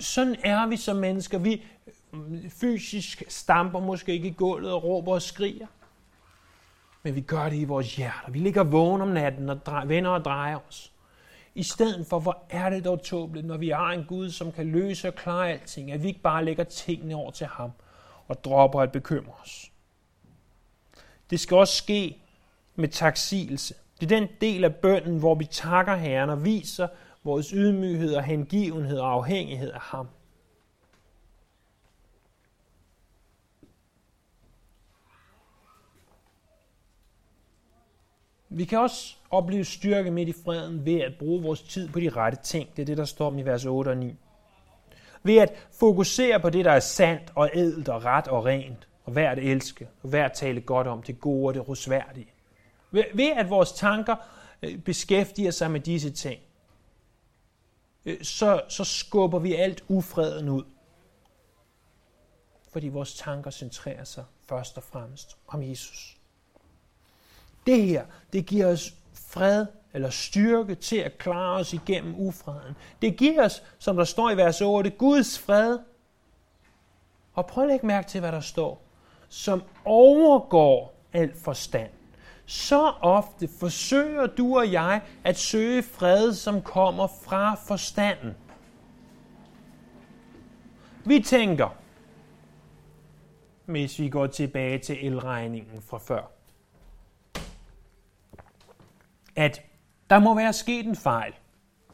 Sådan 0.00 0.36
er 0.44 0.66
vi 0.66 0.76
som 0.76 0.96
mennesker. 0.96 1.38
Vi 1.38 1.64
mm, 2.12 2.50
fysisk 2.50 3.22
stamper 3.28 3.80
måske 3.80 4.12
ikke 4.12 4.28
i 4.28 4.32
gulvet 4.32 4.72
og 4.72 4.84
råber 4.84 5.12
og 5.12 5.22
skriger. 5.22 5.66
Men 7.02 7.14
vi 7.14 7.20
gør 7.20 7.48
det 7.48 7.56
i 7.56 7.64
vores 7.64 7.96
hjerter. 7.96 8.30
Vi 8.30 8.38
ligger 8.38 8.64
vågen 8.64 9.02
om 9.02 9.08
natten 9.08 9.48
og 9.48 9.60
vender 9.86 10.10
og 10.10 10.24
drejer 10.24 10.58
os. 10.68 10.92
I 11.54 11.62
stedet 11.62 12.06
for, 12.06 12.18
hvor 12.18 12.44
er 12.50 12.70
det 12.70 12.84
dog 12.84 13.02
tåbeligt, 13.02 13.46
når 13.46 13.56
vi 13.56 13.68
har 13.68 13.90
en 13.90 14.04
Gud, 14.04 14.30
som 14.30 14.52
kan 14.52 14.66
løse 14.66 15.08
og 15.08 15.14
klare 15.14 15.50
alting, 15.50 15.92
at 15.92 16.02
vi 16.02 16.08
ikke 16.08 16.20
bare 16.20 16.44
lægger 16.44 16.64
tingene 16.64 17.14
over 17.14 17.30
til 17.30 17.46
ham 17.46 17.70
og 18.28 18.44
dropper 18.44 18.80
at 18.80 18.92
bekymre 18.92 19.32
os. 19.42 19.72
Det 21.30 21.40
skal 21.40 21.56
også 21.56 21.74
ske 21.74 22.16
med 22.74 22.88
taksigelse. 22.88 23.74
Det 24.00 24.12
er 24.12 24.18
den 24.18 24.28
del 24.40 24.64
af 24.64 24.74
bønden, 24.74 25.18
hvor 25.18 25.34
vi 25.34 25.44
takker 25.44 25.96
Herren 25.96 26.30
og 26.30 26.44
viser 26.44 26.88
vores 27.24 27.50
ydmyghed 27.50 28.14
og 28.14 28.24
hengivenhed 28.24 28.98
og 28.98 29.12
afhængighed 29.12 29.70
af 29.70 29.80
ham. 29.80 30.08
Vi 38.52 38.64
kan 38.64 38.78
også 38.78 39.16
opleve 39.30 39.64
styrke 39.64 40.10
midt 40.10 40.28
i 40.28 40.34
freden 40.44 40.84
ved 40.84 41.00
at 41.00 41.12
bruge 41.18 41.42
vores 41.42 41.62
tid 41.62 41.88
på 41.88 42.00
de 42.00 42.08
rette 42.08 42.38
ting. 42.42 42.68
Det 42.76 42.82
er 42.82 42.86
det, 42.86 42.98
der 42.98 43.04
står 43.04 43.32
i 43.38 43.42
vers 43.42 43.64
8 43.64 43.88
og 43.88 43.96
9. 43.96 44.16
Ved 45.22 45.36
at 45.36 45.68
fokusere 45.80 46.40
på 46.40 46.50
det, 46.50 46.64
der 46.64 46.72
er 46.72 46.80
sandt 46.80 47.32
og 47.34 47.50
ædelt 47.54 47.88
og 47.88 48.04
ret 48.04 48.28
og 48.28 48.44
rent, 48.44 48.88
og 49.04 49.16
værd 49.16 49.38
at 49.38 49.44
elske, 49.44 49.88
og 50.02 50.12
værd 50.12 50.24
at 50.24 50.32
tale 50.32 50.60
godt 50.60 50.86
om, 50.86 51.02
det 51.02 51.20
gode 51.20 51.48
og 51.48 51.54
det 51.54 51.68
rosværdige. 51.68 52.32
Ved 52.90 53.32
at 53.36 53.50
vores 53.50 53.72
tanker 53.72 54.16
øh, 54.62 54.78
beskæftiger 54.78 55.50
sig 55.50 55.70
med 55.70 55.80
disse 55.80 56.10
ting, 56.10 56.40
Øh, 58.04 58.22
så, 58.22 58.62
så 58.68 58.84
skubber 58.84 59.38
vi 59.38 59.54
alt 59.54 59.84
ufreden 59.88 60.48
ud. 60.48 60.64
Fordi 62.72 62.88
vores 62.88 63.14
tanker 63.14 63.50
centrerer 63.50 64.04
sig 64.04 64.24
først 64.48 64.76
og 64.76 64.82
fremmest 64.82 65.36
om 65.46 65.62
Jesus. 65.62 66.16
Det 67.66 67.86
her, 67.86 68.04
det 68.32 68.46
giver 68.46 68.66
os 68.66 68.94
fred 69.12 69.66
eller 69.92 70.10
styrke 70.10 70.74
til 70.74 70.96
at 70.96 71.18
klare 71.18 71.60
os 71.60 71.72
igennem 71.72 72.14
ufreden. 72.14 72.76
Det 73.02 73.16
giver 73.16 73.44
os, 73.44 73.62
som 73.78 73.96
der 73.96 74.04
står 74.04 74.30
i 74.30 74.36
vers 74.36 74.60
8, 74.60 74.90
Guds 74.90 75.38
fred. 75.38 75.78
Og 77.34 77.46
prøv 77.46 77.64
at 77.64 77.70
lægge 77.70 77.86
mærke 77.86 78.08
til, 78.08 78.20
hvad 78.20 78.32
der 78.32 78.40
står. 78.40 78.82
Som 79.28 79.62
overgår 79.84 80.94
alt 81.12 81.36
forstand. 81.36 81.90
Så 82.50 82.92
ofte 83.00 83.48
forsøger 83.60 84.26
du 84.26 84.58
og 84.58 84.72
jeg 84.72 85.02
at 85.24 85.38
søge 85.38 85.82
fred, 85.82 86.34
som 86.34 86.62
kommer 86.62 87.06
fra 87.06 87.54
forstanden. 87.54 88.34
Vi 91.04 91.20
tænker, 91.20 91.68
hvis 93.64 93.98
vi 93.98 94.08
går 94.08 94.26
tilbage 94.26 94.78
til 94.78 95.06
elregningen 95.06 95.82
fra 95.82 95.98
før. 95.98 96.22
at 99.36 99.62
der 100.10 100.18
må 100.18 100.34
være 100.34 100.52
sket 100.52 100.86
en 100.86 100.96
fejl. 100.96 101.32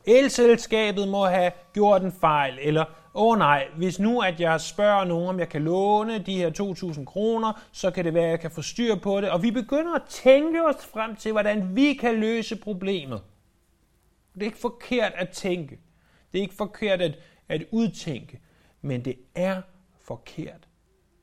Elselskabet 0.06 1.08
må 1.08 1.26
have 1.26 1.52
gjort 1.74 2.02
en 2.02 2.12
fejl, 2.12 2.58
eller 2.60 2.84
åh 3.16 3.32
oh 3.32 3.38
nej, 3.38 3.68
hvis 3.76 3.98
nu 3.98 4.20
at 4.20 4.40
jeg 4.40 4.60
spørger 4.60 5.04
nogen, 5.04 5.28
om 5.28 5.38
jeg 5.38 5.48
kan 5.48 5.62
låne 5.62 6.18
de 6.18 6.36
her 6.36 6.50
2.000 6.94 7.04
kroner, 7.04 7.62
så 7.72 7.90
kan 7.90 8.04
det 8.04 8.14
være, 8.14 8.24
at 8.24 8.30
jeg 8.30 8.40
kan 8.40 8.50
få 8.50 8.62
styr 8.62 8.94
på 8.96 9.20
det. 9.20 9.30
Og 9.30 9.42
vi 9.42 9.50
begynder 9.50 9.94
at 9.94 10.02
tænke 10.08 10.64
os 10.64 10.86
frem 10.86 11.16
til, 11.16 11.32
hvordan 11.32 11.76
vi 11.76 11.94
kan 11.94 12.14
løse 12.14 12.56
problemet. 12.56 13.22
Det 14.34 14.42
er 14.42 14.46
ikke 14.46 14.58
forkert 14.58 15.12
at 15.14 15.28
tænke. 15.28 15.80
Det 16.32 16.38
er 16.38 16.42
ikke 16.42 16.54
forkert 16.54 17.00
at, 17.00 17.18
at 17.48 17.64
udtænke. 17.70 18.40
Men 18.80 19.04
det 19.04 19.16
er 19.34 19.62
forkert 20.00 20.68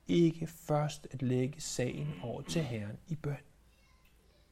ikke 0.08 0.48
først 0.68 1.08
at 1.12 1.22
lægge 1.22 1.62
sagen 1.62 2.08
over 2.24 2.42
til 2.42 2.62
Herren 2.62 2.98
i 3.08 3.16
bøn. 3.16 3.38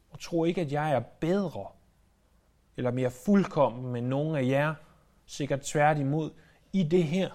Og 0.10 0.20
tro 0.20 0.46
ikke, 0.46 0.62
at 0.62 0.72
jeg 0.72 0.92
er 0.92 1.00
bedre 1.00 1.66
eller 2.78 2.92
mere 2.92 3.12
fuldkommen 3.12 3.96
end 3.96 4.08
nogen 4.08 4.36
af 4.36 4.44
jer, 4.44 4.74
sikkert 5.26 5.62
tværtimod, 5.62 6.32
i 6.74 6.84
det 6.84 7.04
her. 7.04 7.30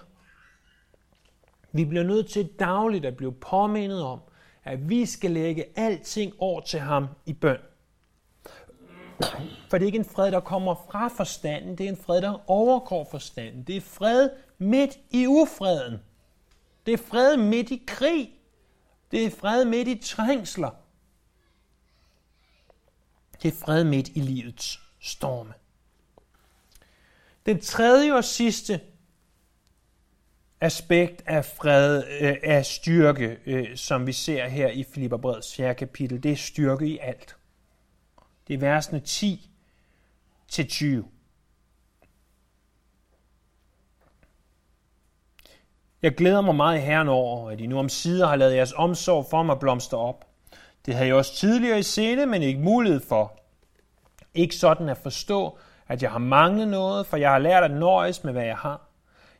Vi 1.71 1.85
bliver 1.85 2.03
nødt 2.03 2.29
til 2.29 2.49
dagligt 2.59 3.05
at 3.05 3.17
blive 3.17 3.33
påmindet 3.33 4.03
om, 4.03 4.19
at 4.63 4.89
vi 4.89 5.05
skal 5.05 5.31
lægge 5.31 5.65
alting 5.75 6.33
over 6.37 6.61
til 6.61 6.79
ham 6.79 7.07
i 7.25 7.33
bøn. 7.33 7.57
For 9.69 9.77
det 9.77 9.81
er 9.81 9.85
ikke 9.85 9.97
en 9.97 10.05
fred, 10.05 10.31
der 10.31 10.39
kommer 10.39 10.75
fra 10.91 11.07
forstanden, 11.07 11.77
det 11.77 11.85
er 11.85 11.89
en 11.89 11.97
fred, 11.97 12.21
der 12.21 12.49
overgår 12.49 13.07
forstanden. 13.11 13.63
Det 13.63 13.77
er 13.77 13.81
fred 13.81 14.29
midt 14.57 14.99
i 15.11 15.27
ufreden. 15.27 15.99
Det 16.85 16.93
er 16.93 16.97
fred 16.97 17.37
midt 17.37 17.71
i 17.71 17.83
krig. 17.87 18.33
Det 19.11 19.25
er 19.25 19.29
fred 19.29 19.65
midt 19.65 19.87
i 19.87 20.01
trængsler. 20.03 20.69
Det 23.43 23.53
er 23.53 23.57
fred 23.65 23.83
midt 23.83 24.09
i 24.09 24.19
livets 24.19 24.79
storme. 24.99 25.53
Den 27.45 27.61
tredje 27.61 28.13
og 28.13 28.23
sidste 28.23 28.81
aspekt 30.61 31.23
af 31.25 31.45
fred, 31.45 32.03
øh, 32.21 32.35
af 32.43 32.65
styrke, 32.65 33.37
øh, 33.45 33.75
som 33.75 34.07
vi 34.07 34.11
ser 34.11 34.47
her 34.47 34.67
i 34.67 34.83
Filipperbrevets 34.93 35.55
4. 35.55 35.75
kapitel, 35.75 36.23
det 36.23 36.31
er 36.31 36.35
styrke 36.35 36.87
i 36.87 36.97
alt. 37.01 37.35
Det 38.47 38.53
er 38.53 38.57
versene 38.57 38.99
10 38.99 39.49
til 40.47 40.67
20. 40.67 41.05
Jeg 46.01 46.15
glæder 46.15 46.41
mig 46.41 46.55
meget 46.55 46.77
i 46.77 46.81
Herren 46.81 47.07
over, 47.07 47.51
at 47.51 47.59
I 47.59 47.67
nu 47.67 47.79
om 47.79 47.89
sider 47.89 48.27
har 48.27 48.35
lavet 48.35 48.55
jeres 48.55 48.73
omsorg 48.73 49.25
for 49.29 49.43
mig 49.43 49.59
blomstre 49.59 49.97
op. 49.97 50.25
Det 50.85 50.93
havde 50.93 51.07
jeg 51.07 51.15
også 51.15 51.35
tidligere 51.35 51.79
i 51.79 51.83
sinde, 51.83 52.25
men 52.25 52.41
ikke 52.41 52.59
mulighed 52.59 52.99
for. 52.99 53.39
Ikke 54.33 54.55
sådan 54.55 54.89
at 54.89 54.97
forstå, 54.97 55.57
at 55.87 56.03
jeg 56.03 56.11
har 56.11 56.19
manglet 56.19 56.67
noget, 56.67 57.05
for 57.05 57.17
jeg 57.17 57.31
har 57.31 57.39
lært 57.39 57.63
at 57.63 57.71
nøjes 57.71 58.23
med, 58.23 58.31
hvad 58.33 58.45
jeg 58.45 58.57
har. 58.57 58.86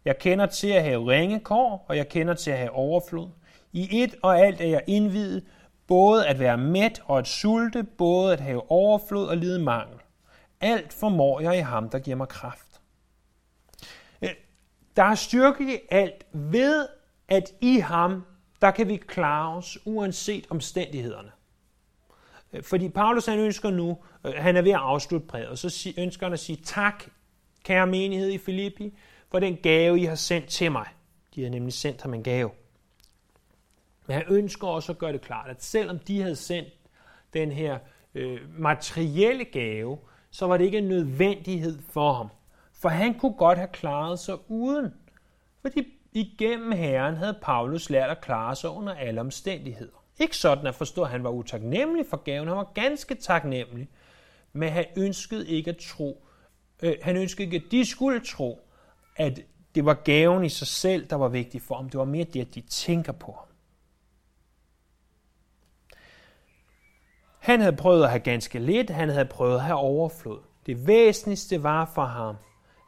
Jeg 0.07 0.17
kender 0.17 0.45
til 0.45 0.67
at 0.67 0.83
have 0.83 1.07
ringe 1.11 1.39
kår, 1.39 1.85
og 1.87 1.97
jeg 1.97 2.09
kender 2.09 2.33
til 2.33 2.51
at 2.51 2.57
have 2.57 2.71
overflod. 2.71 3.29
I 3.73 4.03
et 4.03 4.15
og 4.23 4.39
alt 4.39 4.61
er 4.61 4.65
jeg 4.65 4.83
indvidet, 4.87 5.43
både 5.87 6.27
at 6.27 6.39
være 6.39 6.57
mæt 6.57 7.01
og 7.05 7.17
at 7.17 7.27
sulte, 7.27 7.83
både 7.83 8.33
at 8.33 8.39
have 8.39 8.71
overflod 8.71 9.27
og 9.27 9.37
lide 9.37 9.59
mangel. 9.59 9.97
Alt 10.61 10.93
formår 10.93 11.39
jeg 11.39 11.57
i 11.57 11.61
ham, 11.61 11.89
der 11.89 11.99
giver 11.99 12.17
mig 12.17 12.27
kraft. 12.27 12.81
Øh, 14.21 14.29
der 14.95 15.03
er 15.03 15.15
styrke 15.15 15.75
i 15.75 15.79
alt 15.89 16.25
ved, 16.33 16.87
at 17.27 17.53
i 17.61 17.77
ham, 17.77 18.25
der 18.61 18.71
kan 18.71 18.87
vi 18.87 18.95
klare 18.95 19.57
os 19.57 19.77
uanset 19.85 20.45
omstændighederne. 20.49 21.31
Øh, 22.53 22.63
fordi 22.63 22.89
Paulus 22.89 23.25
han 23.25 23.39
ønsker 23.39 23.69
nu, 23.69 23.97
øh, 24.25 24.33
han 24.33 24.55
er 24.55 24.61
ved 24.61 24.71
at 24.71 24.79
afslutte 24.81 25.27
brevet, 25.27 25.59
så 25.59 25.93
ønsker 25.97 26.25
han 26.25 26.33
at 26.33 26.39
sige 26.39 26.59
tak, 26.63 27.03
kære 27.63 27.87
menighed 27.87 28.29
i 28.29 28.37
Filippi, 28.37 28.93
for 29.31 29.39
den 29.39 29.57
gave, 29.63 29.99
I 29.99 30.03
har 30.03 30.15
sendt 30.15 30.47
til 30.47 30.71
mig. 30.71 30.87
De 31.35 31.43
har 31.43 31.49
nemlig 31.49 31.73
sendt 31.73 32.01
ham 32.01 32.13
en 32.13 32.23
gave. 32.23 32.51
Men 34.07 34.13
han 34.13 34.23
ønsker 34.29 34.67
også 34.67 34.91
at 34.91 34.97
gøre 34.97 35.13
det 35.13 35.21
klart, 35.21 35.49
at 35.49 35.63
selvom 35.63 35.99
de 35.99 36.21
havde 36.21 36.35
sendt 36.35 36.69
den 37.33 37.51
her 37.51 37.79
øh, 38.15 38.59
materielle 38.59 39.45
gave, 39.45 39.97
så 40.31 40.47
var 40.47 40.57
det 40.57 40.65
ikke 40.65 40.77
en 40.77 40.87
nødvendighed 40.87 41.79
for 41.89 42.13
ham. 42.13 42.29
For 42.73 42.89
han 42.89 43.19
kunne 43.19 43.33
godt 43.33 43.57
have 43.57 43.69
klaret 43.73 44.19
sig 44.19 44.51
uden. 44.51 44.93
Fordi 45.61 45.87
igennem 46.13 46.71
Herren 46.71 47.15
havde 47.15 47.37
Paulus 47.41 47.89
lært 47.89 48.09
at 48.09 48.21
klare 48.21 48.55
sig 48.55 48.69
under 48.69 48.93
alle 48.93 49.21
omstændigheder. 49.21 50.03
Ikke 50.19 50.37
sådan 50.37 50.67
at 50.67 50.75
forstå, 50.75 51.03
at 51.03 51.09
han 51.09 51.23
var 51.23 51.29
utaknemmelig 51.29 52.05
for 52.09 52.17
gaven. 52.17 52.47
Han 52.47 52.57
var 52.57 52.71
ganske 52.73 53.15
taknemmelig. 53.15 53.89
Men 54.53 54.69
han 54.69 54.85
ønskede 54.97 55.47
ikke 55.47 55.69
at 55.69 55.77
tro. 55.77 56.27
Øh, 56.83 56.95
han 57.01 57.17
ønskede 57.17 57.43
ikke, 57.43 57.65
at 57.65 57.71
de 57.71 57.85
skulle 57.85 58.19
tro, 58.19 58.66
at 59.17 59.39
det 59.75 59.85
var 59.85 59.93
gaven 59.93 60.43
i 60.43 60.49
sig 60.49 60.67
selv, 60.67 61.07
der 61.09 61.15
var 61.15 61.27
vigtig 61.27 61.61
for 61.61 61.75
ham. 61.75 61.89
Det 61.89 61.97
var 61.97 62.05
mere 62.05 62.23
det, 62.23 62.41
at 62.41 62.55
de 62.55 62.61
tænker 62.61 63.11
på 63.11 63.31
ham. 63.31 63.47
Han 67.39 67.61
havde 67.61 67.75
prøvet 67.75 68.03
at 68.03 68.09
have 68.09 68.19
ganske 68.19 68.59
lidt, 68.59 68.89
han 68.89 69.09
havde 69.09 69.25
prøvet 69.25 69.55
at 69.55 69.61
have 69.61 69.77
overflod. 69.77 70.39
Det 70.65 70.87
væsentligste 70.87 71.63
var 71.63 71.91
for 71.95 72.05
ham, 72.05 72.35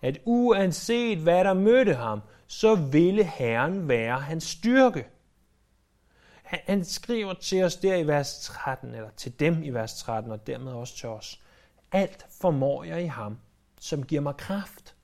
at 0.02 0.20
uanset 0.26 1.18
hvad 1.18 1.44
der 1.44 1.54
mødte 1.54 1.94
ham, 1.94 2.22
så 2.48 2.76
ville 2.76 3.24
Herren 3.24 3.88
være 3.88 4.20
hans 4.20 4.44
styrke. 4.44 5.06
Han 6.44 6.86
skriver 6.86 7.34
til 7.34 7.64
os 7.64 7.76
der 7.76 7.96
i 7.96 8.08
vers 8.08 8.40
13, 8.40 8.96
eller 8.96 9.10
til 9.10 9.40
dem 9.40 9.64
i 9.64 9.70
vers 9.70 10.00
13, 10.00 10.32
og 10.32 10.48
dermed 10.48 10.72
også 10.72 10.98
til 10.98 11.10
os. 11.10 11.42
Alt 11.92 12.26
formår 12.42 12.84
jeg 12.84 13.04
i 13.04 13.08
ham, 13.08 13.40
som 13.80 14.04
giver 14.04 14.22
mig 14.22 14.38
kraft. 14.38 14.96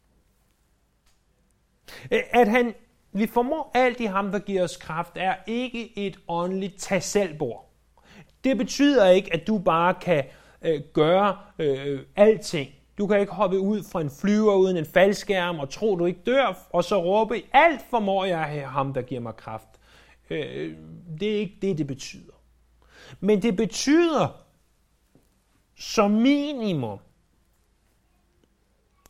Øh, 2.11 2.19
at 2.31 2.47
han, 2.47 2.73
vi 3.11 3.27
formår 3.27 3.71
alt 3.73 3.99
i 3.99 4.05
ham, 4.05 4.31
der 4.31 4.39
giver 4.39 4.63
os 4.63 4.77
kraft, 4.77 5.11
er 5.15 5.35
ikke 5.47 5.97
et 5.97 6.19
åndeligt 6.27 6.77
tag 6.77 7.03
selvbord. 7.03 7.71
Det 8.43 8.57
betyder 8.57 9.09
ikke, 9.09 9.33
at 9.33 9.47
du 9.47 9.57
bare 9.57 9.93
kan 9.93 10.23
øh, 10.61 10.81
gøre 10.93 11.37
øh, 11.59 11.99
alting. 12.15 12.69
Du 12.97 13.07
kan 13.07 13.19
ikke 13.19 13.33
hoppe 13.33 13.59
ud 13.59 13.83
fra 13.83 14.01
en 14.01 14.09
flyver 14.09 14.55
uden 14.55 14.77
en 14.77 14.85
faldskærm 14.85 15.59
og 15.59 15.69
tro, 15.69 15.95
du 15.95 16.05
ikke 16.05 16.21
dør, 16.25 16.67
og 16.69 16.83
så 16.83 17.03
råbe, 17.03 17.41
alt 17.53 17.81
formår 17.89 18.25
jeg 18.25 18.39
af 18.39 18.67
ham, 18.67 18.93
der 18.93 19.01
giver 19.01 19.21
mig 19.21 19.35
kraft. 19.35 19.67
Øh, 20.29 20.77
det 21.19 21.35
er 21.35 21.37
ikke 21.37 21.57
det, 21.61 21.77
det 21.77 21.87
betyder. 21.87 22.33
Men 23.19 23.41
det 23.41 23.55
betyder 23.55 24.45
som 25.75 26.11
minimum, 26.11 26.99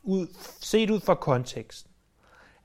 ud, 0.04 0.28
set 0.62 0.90
ud 0.90 1.00
fra 1.00 1.16
konteksten, 1.16 1.92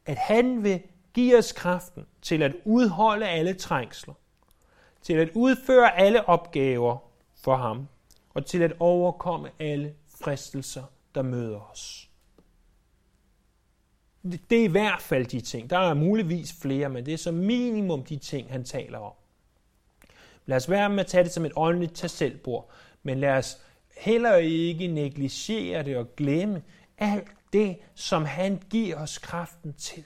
at 0.07 0.17
han 0.17 0.65
vil 0.65 0.83
give 1.15 1.39
os 1.39 1.53
kraften 1.53 2.07
til 2.23 2.43
at 2.43 2.53
udholde 2.65 3.29
alle 3.29 3.55
trængsler, 3.55 4.15
til 5.03 5.15
at 5.15 5.31
udføre 5.35 5.99
alle 5.99 6.29
opgaver 6.29 6.99
for 7.37 7.57
ham, 7.57 7.89
og 8.35 8.47
til 8.47 8.63
at 8.63 8.73
overkomme 8.79 9.51
alle 9.59 9.95
fristelser, 10.21 10.85
der 11.15 11.23
møder 11.23 11.71
os. 11.71 12.11
Det 14.23 14.61
er 14.61 14.65
i 14.65 14.67
hvert 14.67 15.03
fald 15.03 15.27
de 15.27 15.41
ting. 15.41 15.71
Der 15.71 15.79
er 15.79 15.95
muligvis 15.95 16.53
flere, 16.63 16.89
men 16.89 17.07
det 17.07 17.15
er 17.15 17.19
som 17.19 17.35
minimum 17.35 18.05
de 18.05 18.17
ting, 18.17 18.51
han 18.51 18.65
taler 18.65 18.99
om. 18.99 19.13
Lad 20.47 20.57
os 20.57 20.71
være 20.71 20.89
med 20.89 21.01
at 21.01 21.07
tage 21.07 21.25
det 21.25 21.33
som 21.33 21.45
et 21.45 21.53
åndeligt 21.57 21.95
tasselbord, 21.95 22.71
men 23.03 23.21
lad 23.21 23.31
os 23.31 23.59
heller 23.97 24.37
ikke 24.37 24.87
negligere 24.87 25.83
det 25.83 25.97
og 25.97 26.17
glemme 26.17 26.63
alt 26.99 27.29
det, 27.53 27.77
som 27.95 28.25
han 28.25 28.63
giver 28.71 28.97
os 28.97 29.19
kraften 29.19 29.73
til. 29.73 30.05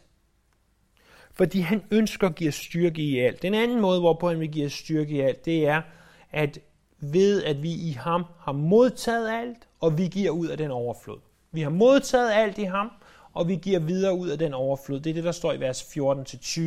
Fordi 1.33 1.61
han 1.61 1.83
ønsker 1.91 2.29
at 2.29 2.35
give 2.35 2.49
os 2.49 2.55
styrke 2.55 3.03
i 3.03 3.19
alt. 3.19 3.43
Den 3.43 3.55
anden 3.55 3.81
måde, 3.81 4.01
hvorpå 4.01 4.29
han 4.29 4.41
vil 4.41 4.51
give 4.51 4.67
os 4.67 4.73
styrke 4.73 5.15
i 5.15 5.21
alt, 5.21 5.45
det 5.45 5.67
er, 5.67 5.83
at 6.33 6.59
ved 6.99 7.45
at 7.45 7.63
vi 7.63 7.73
i 7.73 7.91
ham 7.91 8.25
har 8.41 8.53
modtaget 8.53 9.31
alt, 9.31 9.59
og 9.81 9.99
vi 9.99 10.09
giver 10.09 10.31
ud 10.31 10.47
af 10.47 10.57
den 10.57 10.71
overflod. 10.71 11.19
Vi 11.53 11.61
har 11.61 11.71
modtaget 11.71 12.33
alt 12.33 12.59
i 12.59 12.65
ham, 12.65 12.91
og 13.33 13.49
vi 13.49 13.57
giver 13.57 13.79
videre 13.79 14.15
ud 14.19 14.29
af 14.29 14.39
den 14.39 14.55
overflod. 14.55 15.01
Det 15.01 15.11
er 15.11 15.15
det, 15.15 15.25
der 15.25 15.33
står 15.33 15.53
i 15.53 15.61
vers 15.61 15.83
14-20. 15.83 16.61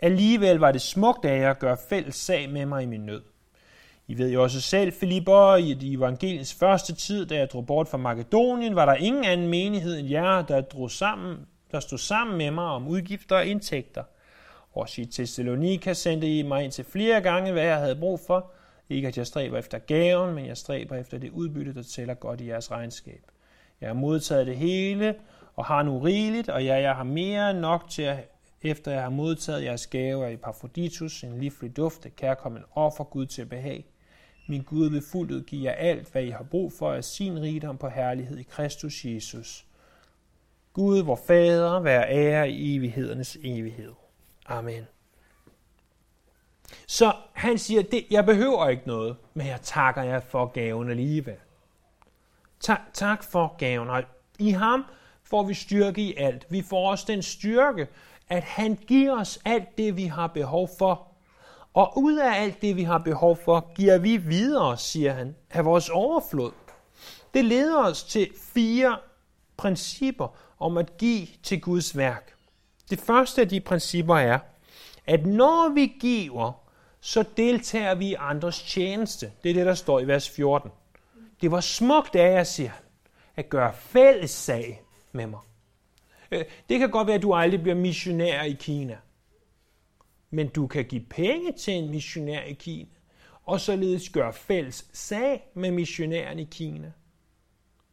Alligevel 0.00 0.56
var 0.56 0.72
det 0.72 0.80
smukt 0.80 1.24
af 1.24 1.40
jer 1.40 1.50
at 1.50 1.58
gøre 1.58 1.76
fælles 1.88 2.14
sag 2.14 2.50
med 2.50 2.66
mig 2.66 2.82
i 2.82 2.86
min 2.86 3.00
nød. 3.00 3.22
I 4.10 4.18
ved 4.18 4.30
jo 4.30 4.42
også 4.42 4.60
selv, 4.60 4.92
Filipper, 4.92 5.56
i 5.56 5.74
de 5.74 5.92
evangeliens 5.92 6.54
første 6.54 6.94
tid, 6.94 7.26
da 7.26 7.36
jeg 7.36 7.50
drog 7.50 7.66
bort 7.66 7.88
fra 7.88 7.98
Makedonien, 7.98 8.76
var 8.76 8.86
der 8.86 8.94
ingen 8.94 9.24
anden 9.24 9.48
menighed 9.48 9.98
end 9.98 10.08
jer, 10.08 10.42
der, 10.42 10.60
drog 10.60 10.90
sammen, 10.90 11.38
der 11.72 11.80
stod 11.80 11.98
sammen 11.98 12.38
med 12.38 12.50
mig 12.50 12.64
om 12.64 12.88
udgifter 12.88 13.36
og 13.36 13.46
indtægter. 13.46 14.02
Og 14.72 14.98
i 14.98 15.04
Thessalonika 15.04 15.92
sendte 15.92 16.38
I 16.38 16.42
mig 16.42 16.64
ind 16.64 16.72
til 16.72 16.84
flere 16.84 17.20
gange, 17.20 17.52
hvad 17.52 17.62
jeg 17.62 17.76
havde 17.76 17.96
brug 17.96 18.20
for. 18.26 18.52
Ikke 18.88 19.08
at 19.08 19.18
jeg 19.18 19.26
stræber 19.26 19.58
efter 19.58 19.78
gaven, 19.78 20.34
men 20.34 20.46
jeg 20.46 20.56
stræber 20.56 20.96
efter 20.96 21.18
det 21.18 21.30
udbytte, 21.30 21.74
der 21.74 21.82
tæller 21.82 22.14
godt 22.14 22.40
i 22.40 22.48
jeres 22.48 22.70
regnskab. 22.70 23.22
Jeg 23.80 23.88
har 23.88 23.94
modtaget 23.94 24.46
det 24.46 24.56
hele, 24.56 25.14
og 25.56 25.64
har 25.64 25.82
nu 25.82 25.98
rigeligt, 25.98 26.48
og 26.48 26.64
jeg, 26.64 26.82
jeg 26.82 26.94
har 26.94 27.04
mere 27.04 27.50
end 27.50 27.58
nok 27.58 27.90
til, 27.90 28.02
at, 28.02 28.30
efter 28.62 28.92
jeg 28.92 29.02
har 29.02 29.10
modtaget 29.10 29.64
jeres 29.64 29.86
gaver 29.86 30.28
i 30.28 30.36
Parfoditus, 30.36 31.24
en 31.24 31.40
livlig 31.40 31.76
duft 31.76 32.02
komme 32.02 32.16
kærkommen 32.16 32.62
offer 32.74 33.04
Gud 33.04 33.26
til 33.26 33.46
behag. 33.46 33.84
Min 34.46 34.62
Gud 34.62 34.90
vil 34.90 35.02
fuldt 35.12 35.32
ud 35.32 35.42
give 35.42 35.64
jer 35.64 35.72
alt, 35.72 36.12
hvad 36.12 36.22
I 36.22 36.30
har 36.30 36.44
brug 36.44 36.72
for 36.72 36.92
af 36.92 37.04
sin 37.04 37.40
rigdom 37.40 37.78
på 37.78 37.88
herlighed 37.88 38.38
i 38.38 38.42
Kristus 38.42 39.04
Jesus. 39.04 39.66
Gud, 40.72 41.02
vor 41.02 41.20
Fader, 41.26 41.80
vær 41.80 42.04
ære 42.08 42.50
i 42.50 42.76
evighedernes 42.76 43.38
evighed. 43.42 43.92
Amen. 44.46 44.86
Så 46.86 47.12
han 47.32 47.58
siger, 47.58 47.82
det, 47.82 48.06
jeg 48.10 48.26
behøver 48.26 48.68
ikke 48.68 48.86
noget, 48.86 49.16
men 49.34 49.46
jeg 49.46 49.60
takker 49.62 50.02
jer 50.02 50.20
for 50.20 50.46
gaven 50.46 50.90
alligevel. 50.90 51.36
Tak, 52.60 52.80
tak 52.92 53.24
for 53.24 53.56
gaven. 53.58 53.90
Og 53.90 54.02
I 54.38 54.50
ham 54.50 54.84
får 55.24 55.42
vi 55.42 55.54
styrke 55.54 56.02
i 56.02 56.14
alt. 56.16 56.46
Vi 56.50 56.62
får 56.62 56.90
også 56.90 57.04
den 57.08 57.22
styrke, 57.22 57.88
at 58.28 58.42
han 58.42 58.74
giver 58.74 59.20
os 59.20 59.38
alt 59.44 59.78
det, 59.78 59.96
vi 59.96 60.04
har 60.04 60.26
behov 60.26 60.68
for. 60.78 61.09
Og 61.74 61.98
ud 61.98 62.16
af 62.16 62.42
alt 62.42 62.62
det, 62.62 62.76
vi 62.76 62.82
har 62.82 62.98
behov 62.98 63.36
for, 63.36 63.72
giver 63.74 63.98
vi 63.98 64.16
videre, 64.16 64.78
siger 64.78 65.12
han, 65.12 65.36
af 65.50 65.64
vores 65.64 65.88
overflod. 65.88 66.52
Det 67.34 67.44
leder 67.44 67.78
os 67.78 68.04
til 68.04 68.28
fire 68.54 68.98
principper 69.56 70.36
om 70.58 70.76
at 70.76 70.96
give 70.96 71.26
til 71.42 71.60
Guds 71.60 71.96
værk. 71.96 72.34
Det 72.90 73.00
første 73.00 73.40
af 73.40 73.48
de 73.48 73.60
principper 73.60 74.16
er, 74.16 74.38
at 75.06 75.26
når 75.26 75.74
vi 75.74 75.92
giver, 76.00 76.52
så 77.00 77.24
deltager 77.36 77.94
vi 77.94 78.06
i 78.06 78.14
andres 78.18 78.62
tjeneste. 78.62 79.32
Det 79.42 79.50
er 79.50 79.54
det, 79.54 79.66
der 79.66 79.74
står 79.74 80.00
i 80.00 80.06
vers 80.06 80.30
14. 80.30 80.70
Det 81.40 81.50
var 81.50 81.60
smukt 81.60 82.16
af 82.16 82.32
jer, 82.32 82.44
siger 82.44 82.70
han, 82.70 82.82
at 83.36 83.48
gøre 83.48 83.72
fælles 83.74 84.30
sag 84.30 84.82
med 85.12 85.26
mig. 85.26 85.40
Øh, 86.30 86.44
det 86.68 86.78
kan 86.78 86.90
godt 86.90 87.06
være, 87.06 87.16
at 87.16 87.22
du 87.22 87.34
aldrig 87.34 87.62
bliver 87.62 87.76
missionær 87.76 88.42
i 88.42 88.52
Kina. 88.52 88.96
Men 90.30 90.48
du 90.48 90.66
kan 90.66 90.84
give 90.84 91.04
penge 91.10 91.52
til 91.52 91.74
en 91.74 91.90
missionær 91.90 92.42
i 92.42 92.52
Kina, 92.52 92.90
og 93.44 93.60
således 93.60 94.08
gøre 94.08 94.32
fælles 94.32 94.86
sag 94.92 95.50
med 95.54 95.70
missionæren 95.70 96.38
i 96.38 96.48
Kina. 96.50 96.92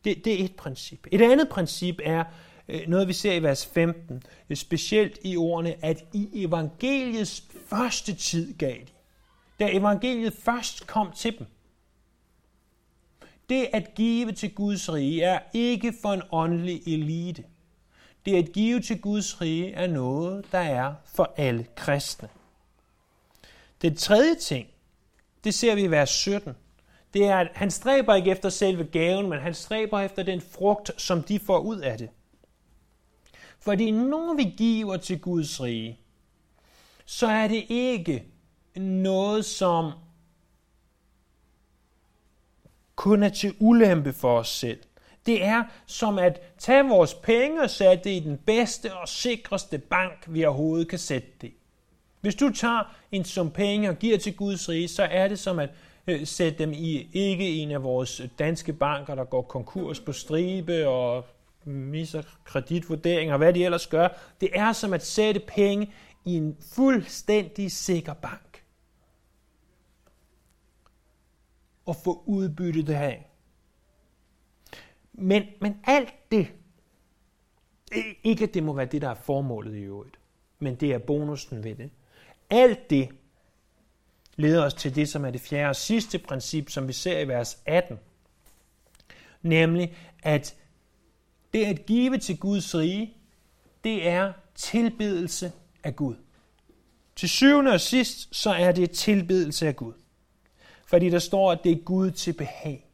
Det, 0.05 0.25
det 0.25 0.41
er 0.41 0.45
et 0.45 0.55
princip. 0.55 1.07
Et 1.11 1.21
andet 1.21 1.49
princip 1.49 1.99
er 2.03 2.23
øh, 2.67 2.81
noget, 2.87 3.07
vi 3.07 3.13
ser 3.13 3.33
i 3.33 3.43
vers 3.43 3.65
15, 3.65 4.23
specielt 4.53 5.19
i 5.23 5.37
ordene, 5.37 5.85
at 5.85 6.05
i 6.13 6.29
evangeliets 6.33 7.43
første 7.67 8.15
tid 8.15 8.57
gav 8.57 8.75
de. 8.75 8.91
Da 9.59 9.69
evangeliet 9.71 10.33
først 10.33 10.87
kom 10.87 11.11
til 11.11 11.39
dem. 11.39 11.47
Det 13.49 13.67
at 13.73 13.95
give 13.95 14.31
til 14.31 14.55
Guds 14.55 14.93
rige 14.93 15.23
er 15.23 15.39
ikke 15.53 15.93
for 16.01 16.13
en 16.13 16.21
åndelig 16.31 16.87
elite. 16.87 17.43
Det 18.27 18.35
at 18.35 18.51
give 18.53 18.79
til 18.79 19.01
Guds 19.01 19.41
rige 19.41 19.73
er 19.73 19.87
noget, 19.87 20.51
der 20.51 20.57
er 20.57 20.93
for 21.05 21.33
alle 21.37 21.67
kristne. 21.75 22.29
Den 23.81 23.95
tredje 23.95 24.35
ting, 24.35 24.67
det 25.43 25.53
ser 25.53 25.75
vi 25.75 25.81
i 25.81 25.91
vers 25.91 26.09
17. 26.09 26.55
Det 27.13 27.25
er, 27.25 27.37
at 27.37 27.47
han 27.53 27.71
stræber 27.71 28.15
ikke 28.15 28.31
efter 28.31 28.49
selve 28.49 28.83
gaven, 28.83 29.29
men 29.29 29.39
han 29.39 29.53
stræber 29.53 29.99
efter 29.99 30.23
den 30.23 30.41
frugt, 30.41 31.01
som 31.01 31.23
de 31.23 31.39
får 31.39 31.59
ud 31.59 31.79
af 31.79 31.97
det. 31.97 32.09
Fordi 33.59 33.91
når 33.91 34.33
vi 34.33 34.43
giver 34.57 34.97
til 34.97 35.19
Guds 35.19 35.61
rige, 35.61 35.99
så 37.05 37.27
er 37.27 37.47
det 37.47 37.65
ikke 37.69 38.25
noget, 38.75 39.45
som 39.45 39.91
kun 42.95 43.23
er 43.23 43.29
til 43.29 43.55
ulempe 43.59 44.13
for 44.13 44.39
os 44.39 44.49
selv. 44.49 44.79
Det 45.27 45.43
er 45.43 45.63
som 45.85 46.19
at 46.19 46.41
tage 46.57 46.89
vores 46.89 47.13
penge 47.13 47.61
og 47.61 47.69
sætte 47.69 48.03
det 48.03 48.09
i 48.09 48.19
den 48.19 48.37
bedste 48.37 48.93
og 48.93 49.07
sikreste 49.07 49.77
bank, 49.77 50.25
vi 50.27 50.45
overhovedet 50.45 50.87
kan 50.87 50.99
sætte 50.99 51.27
det. 51.41 51.51
Hvis 52.21 52.35
du 52.35 52.49
tager 52.49 52.95
en 53.11 53.25
sum 53.25 53.51
penge 53.51 53.89
og 53.89 53.95
giver 53.95 54.17
til 54.17 54.35
Guds 54.35 54.69
rige, 54.69 54.87
så 54.87 55.03
er 55.03 55.27
det 55.27 55.39
som 55.39 55.59
at 55.59 55.69
øh, 56.07 56.27
sætte 56.27 56.59
dem 56.59 56.73
i 56.73 57.09
ikke 57.13 57.55
en 57.55 57.71
af 57.71 57.83
vores 57.83 58.21
danske 58.39 58.73
banker, 58.73 59.15
der 59.15 59.23
går 59.23 59.41
konkurs 59.41 59.99
på 59.99 60.13
stribe 60.13 60.87
og 60.87 61.25
misser 61.65 62.21
kreditvurderinger 62.43 63.33
og 63.33 63.37
hvad 63.37 63.53
de 63.53 63.65
ellers 63.65 63.87
gør. 63.87 64.07
Det 64.41 64.49
er 64.53 64.73
som 64.73 64.93
at 64.93 65.05
sætte 65.05 65.39
penge 65.39 65.93
i 66.25 66.35
en 66.35 66.57
fuldstændig 66.75 67.71
sikker 67.71 68.13
bank. 68.13 68.63
Og 71.85 71.95
få 71.95 72.23
udbyttet 72.25 72.87
det 72.87 72.97
her. 72.97 73.26
Men, 75.17 75.43
men 75.61 75.79
alt 75.83 76.13
det, 76.31 76.47
ikke 78.23 78.43
at 78.43 78.53
det 78.53 78.63
må 78.63 78.73
være 78.73 78.85
det, 78.85 79.01
der 79.01 79.09
er 79.09 79.15
formålet 79.15 79.75
i 79.75 79.79
øvrigt, 79.79 80.19
men 80.59 80.75
det 80.75 80.93
er 80.93 80.97
bonusen 80.97 81.63
ved 81.63 81.75
det. 81.75 81.89
Alt 82.49 82.89
det 82.89 83.09
leder 84.35 84.65
os 84.65 84.73
til 84.73 84.95
det, 84.95 85.09
som 85.09 85.25
er 85.25 85.31
det 85.31 85.41
fjerde 85.41 85.69
og 85.69 85.75
sidste 85.75 86.19
princip, 86.19 86.69
som 86.69 86.87
vi 86.87 86.93
ser 86.93 87.19
i 87.19 87.27
vers 87.27 87.61
18. 87.65 87.99
Nemlig, 89.41 89.95
at 90.23 90.55
det 91.53 91.65
at 91.65 91.85
give 91.85 92.17
til 92.17 92.37
Guds 92.39 92.75
rige, 92.75 93.13
det 93.83 94.07
er 94.07 94.33
tilbedelse 94.55 95.51
af 95.83 95.95
Gud. 95.95 96.15
Til 97.15 97.29
syvende 97.29 97.71
og 97.71 97.81
sidst, 97.81 98.35
så 98.35 98.49
er 98.49 98.71
det 98.71 98.91
tilbedelse 98.91 99.67
af 99.67 99.75
Gud. 99.75 99.93
Fordi 100.85 101.09
der 101.09 101.19
står, 101.19 101.51
at 101.51 101.59
det 101.63 101.71
er 101.71 101.83
Gud 101.83 102.11
til 102.11 102.33
behag. 102.33 102.89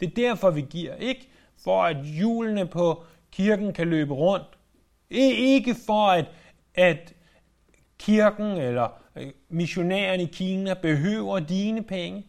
Det 0.00 0.06
er 0.06 0.14
derfor, 0.14 0.50
vi 0.50 0.60
giver. 0.60 0.96
Ikke 0.96 1.28
for, 1.64 1.82
at 1.82 2.04
hjulene 2.04 2.66
på 2.66 3.04
kirken 3.30 3.72
kan 3.72 3.88
løbe 3.88 4.14
rundt. 4.14 4.58
Ikke 5.10 5.74
for, 5.86 6.08
at, 6.08 6.26
at 6.74 7.14
kirken 7.98 8.46
eller 8.46 8.88
øh, 9.16 9.32
missionæren 9.48 10.20
i 10.20 10.26
Kina 10.26 10.74
behøver 10.74 11.38
dine 11.40 11.82
penge, 11.82 12.26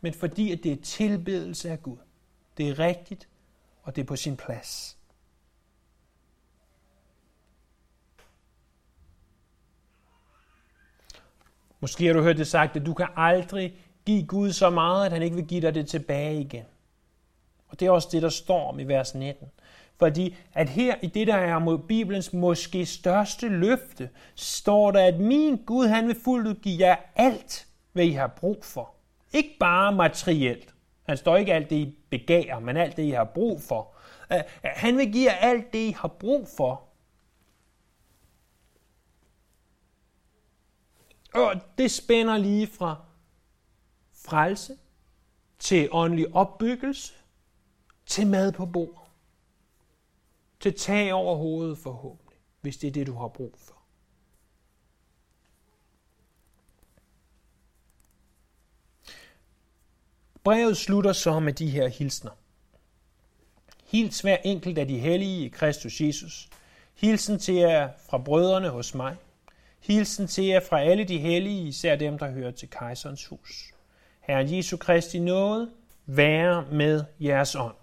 men 0.00 0.14
fordi 0.14 0.52
at 0.52 0.58
det 0.62 0.72
er 0.72 0.82
tilbedelse 0.82 1.70
af 1.70 1.82
Gud. 1.82 1.96
Det 2.56 2.68
er 2.68 2.78
rigtigt, 2.78 3.28
og 3.82 3.96
det 3.96 4.02
er 4.02 4.06
på 4.06 4.16
sin 4.16 4.36
plads. 4.36 4.98
Måske 11.80 12.06
har 12.06 12.12
du 12.12 12.22
hørt 12.22 12.36
det 12.36 12.46
sagt, 12.46 12.76
at 12.76 12.86
du 12.86 12.94
kan 12.94 13.06
aldrig 13.16 13.74
give 14.06 14.26
Gud 14.26 14.52
så 14.52 14.70
meget, 14.70 15.06
at 15.06 15.12
han 15.12 15.22
ikke 15.22 15.36
vil 15.36 15.46
give 15.46 15.60
dig 15.60 15.74
det 15.74 15.88
tilbage 15.88 16.40
igen. 16.40 16.64
Og 17.74 17.80
det 17.80 17.86
er 17.86 17.90
også 17.90 18.08
det, 18.12 18.22
der 18.22 18.28
står 18.28 18.68
om 18.68 18.80
i 18.80 18.84
vers 18.84 19.14
19. 19.14 19.50
Fordi 19.98 20.36
at 20.52 20.68
her 20.68 20.96
i 21.02 21.06
det, 21.06 21.26
der 21.26 21.34
er 21.34 21.58
mod 21.58 21.78
Bibelens 21.78 22.32
måske 22.32 22.86
største 22.86 23.48
løfte, 23.48 24.10
står 24.34 24.90
der, 24.90 25.06
at 25.06 25.20
min 25.20 25.64
Gud, 25.64 25.86
han 25.86 26.08
vil 26.08 26.20
fuldt 26.24 26.46
ud 26.46 26.54
give 26.54 26.86
jer 26.86 26.96
alt, 27.16 27.66
hvad 27.92 28.04
I 28.04 28.10
har 28.10 28.26
brug 28.26 28.64
for. 28.64 28.94
Ikke 29.32 29.56
bare 29.60 29.92
materielt. 29.92 30.74
Han 31.02 31.16
står 31.16 31.36
ikke 31.36 31.54
alt 31.54 31.70
det, 31.70 31.76
I 31.76 31.98
begærer, 32.10 32.58
men 32.58 32.76
alt 32.76 32.96
det, 32.96 33.02
I 33.02 33.10
har 33.10 33.24
brug 33.24 33.62
for. 33.62 33.94
Han 34.62 34.96
vil 34.98 35.12
give 35.12 35.30
jer 35.30 35.36
alt 35.36 35.72
det, 35.72 35.78
I 35.78 35.90
har 35.90 36.08
brug 36.08 36.48
for. 36.56 36.82
Og 41.34 41.54
det 41.78 41.90
spænder 41.90 42.38
lige 42.38 42.66
fra 42.66 42.96
frelse 44.26 44.76
til 45.58 45.88
åndelig 45.92 46.34
opbyggelse, 46.34 47.14
til 48.06 48.26
mad 48.26 48.52
på 48.52 48.66
bord, 48.66 49.08
til 50.60 50.74
tag 50.74 51.12
over 51.12 51.36
hovedet 51.36 51.78
forhåbentlig, 51.78 52.38
hvis 52.60 52.76
det 52.76 52.88
er 52.88 52.92
det, 52.92 53.06
du 53.06 53.14
har 53.14 53.28
brug 53.28 53.54
for. 53.58 53.74
Brevet 60.44 60.76
slutter 60.76 61.12
så 61.12 61.40
med 61.40 61.52
de 61.52 61.70
her 61.70 61.88
hilsner. 61.88 62.30
Hils 63.84 64.20
hver 64.20 64.36
enkelt 64.44 64.78
af 64.78 64.88
de 64.88 64.98
hellige 64.98 65.44
i 65.44 65.48
Kristus 65.48 66.00
Jesus. 66.00 66.48
Hilsen 66.94 67.38
til 67.38 67.54
jer 67.54 67.90
fra 68.10 68.18
brødrene 68.18 68.68
hos 68.68 68.94
mig. 68.94 69.16
Hilsen 69.80 70.26
til 70.26 70.44
jer 70.44 70.60
fra 70.60 70.80
alle 70.80 71.04
de 71.04 71.18
hellige, 71.18 71.68
især 71.68 71.96
dem, 71.96 72.18
der 72.18 72.30
hører 72.30 72.50
til 72.50 72.70
kejserens 72.70 73.26
hus. 73.26 73.72
Herren 74.20 74.56
Jesu 74.56 74.76
Kristi 74.76 75.18
nåde, 75.18 75.70
være 76.06 76.66
med 76.72 77.04
jeres 77.20 77.54
ånd. 77.54 77.74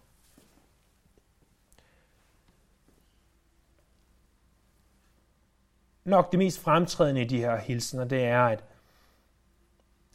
Nok 6.04 6.32
det 6.32 6.40
mest 6.40 6.60
fremtrædende 6.60 7.22
i 7.22 7.26
de 7.26 7.38
her 7.38 7.58
hilsener, 7.58 8.04
det 8.04 8.24
er, 8.24 8.44
at 8.44 8.64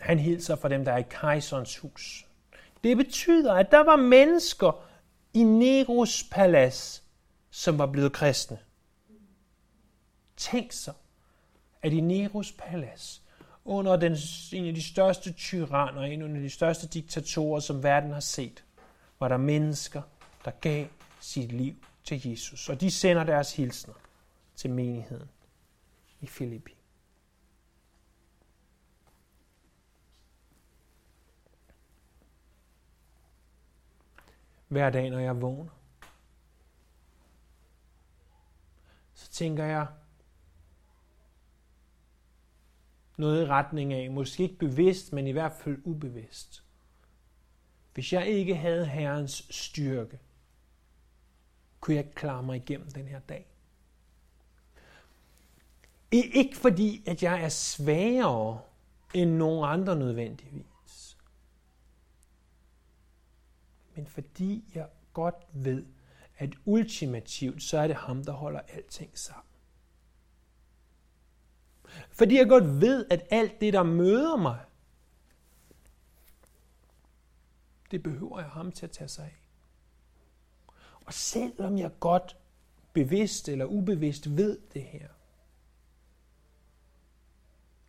han 0.01 0.19
hilser 0.19 0.57
for 0.57 0.69
dem, 0.69 0.85
der 0.85 0.93
er 0.93 0.99
i 0.99 1.05
kejserens 1.11 1.79
hus. 1.79 2.27
Det 2.85 2.97
betyder, 2.97 3.55
at 3.55 3.71
der 3.71 3.85
var 3.85 3.97
mennesker 3.97 4.85
i 5.35 5.43
Neros 5.43 6.25
palads, 6.31 7.03
som 7.51 7.79
var 7.79 7.87
blevet 7.87 8.13
kristne. 8.13 8.59
Tænk 10.37 10.73
så, 10.73 10.93
at 11.83 11.93
i 11.93 12.01
Neros 12.01 12.53
palads, 12.53 13.23
under 13.65 13.97
den, 13.97 14.17
en 14.53 14.67
af 14.67 14.75
de 14.75 14.83
største 14.83 15.33
tyranner, 15.33 16.03
en 16.03 16.37
af 16.37 16.43
de 16.43 16.51
største 16.51 16.87
diktatorer, 16.87 17.61
som 17.61 17.83
verden 17.83 18.13
har 18.13 18.21
set, 18.21 18.65
var 19.21 19.29
der 19.29 19.37
mennesker, 19.37 20.03
der 20.45 20.51
gav 20.51 20.87
sit 21.21 21.53
liv 21.53 21.75
til 22.05 22.31
Jesus. 22.31 22.69
Og 22.69 22.81
de 22.81 22.91
sender 22.91 23.25
deres 23.25 23.57
hilsner 23.57 23.95
til 24.57 24.71
menigheden 24.71 25.29
E 26.21 26.25
i 26.25 26.27
Filippi. 26.27 26.77
hver 34.69 34.91
dag, 34.91 35.11
når 35.11 35.19
jeg 35.19 35.41
vågner. 35.41 35.71
Så 39.15 39.31
tænker 39.31 39.65
jeg 39.65 39.87
noget 43.17 43.43
i 43.43 43.47
retning 43.47 43.93
af, 43.93 44.11
måske 44.11 44.43
ikke 44.43 44.59
bevidst, 44.59 45.13
men 45.13 45.27
i 45.27 45.31
hvert 45.31 45.53
fald 45.53 45.79
ubevidst. 45.85 46.65
Hvis 47.95 48.13
jeg 48.13 48.27
ikke 48.27 48.57
havde 48.57 48.87
Herrens 48.87 49.47
styrke, 49.51 50.21
kunne 51.81 51.97
jeg 51.97 52.05
ikke 52.05 52.15
klare 52.15 52.43
mig 52.43 52.57
igennem 52.57 52.91
den 52.91 53.07
her 53.07 53.21
dag. 53.21 53.56
Ikke 56.25 56.57
fordi, 56.57 57.03
at 57.07 57.23
jeg 57.23 57.43
er 57.43 57.49
svagere 57.49 58.61
end 59.15 59.31
nogen 59.31 59.71
andre 59.71 59.97
nødvendigvis. 59.97 61.17
Men 63.95 64.07
fordi 64.07 64.65
jeg 64.75 64.89
godt 65.13 65.35
ved, 65.53 65.87
at 66.39 66.51
ultimativt, 66.65 67.63
så 67.63 67.79
er 67.79 67.87
det 67.87 67.97
ham, 67.97 68.25
der 68.25 68.33
holder 68.33 68.61
alting 68.61 69.19
sammen. 69.19 69.43
Fordi 72.11 72.37
jeg 72.37 72.49
godt 72.49 72.81
ved, 72.81 73.07
at 73.11 73.27
alt 73.31 73.61
det, 73.61 73.73
der 73.73 73.83
møder 73.83 74.37
mig, 74.37 74.61
det 77.91 78.03
behøver 78.03 78.41
jeg 78.41 78.49
ham 78.49 78.73
til 78.73 78.87
at 78.87 78.91
tage 78.91 79.09
sig 79.09 79.25
af. 79.25 79.47
Og 81.07 81.15
selvom 81.15 81.79
jeg 81.79 81.91
godt 82.01 82.37
bevidst 82.93 83.49
eller 83.49 83.65
ubevidst 83.65 84.37
ved 84.37 84.59
det 84.75 84.83
her, 84.83 85.09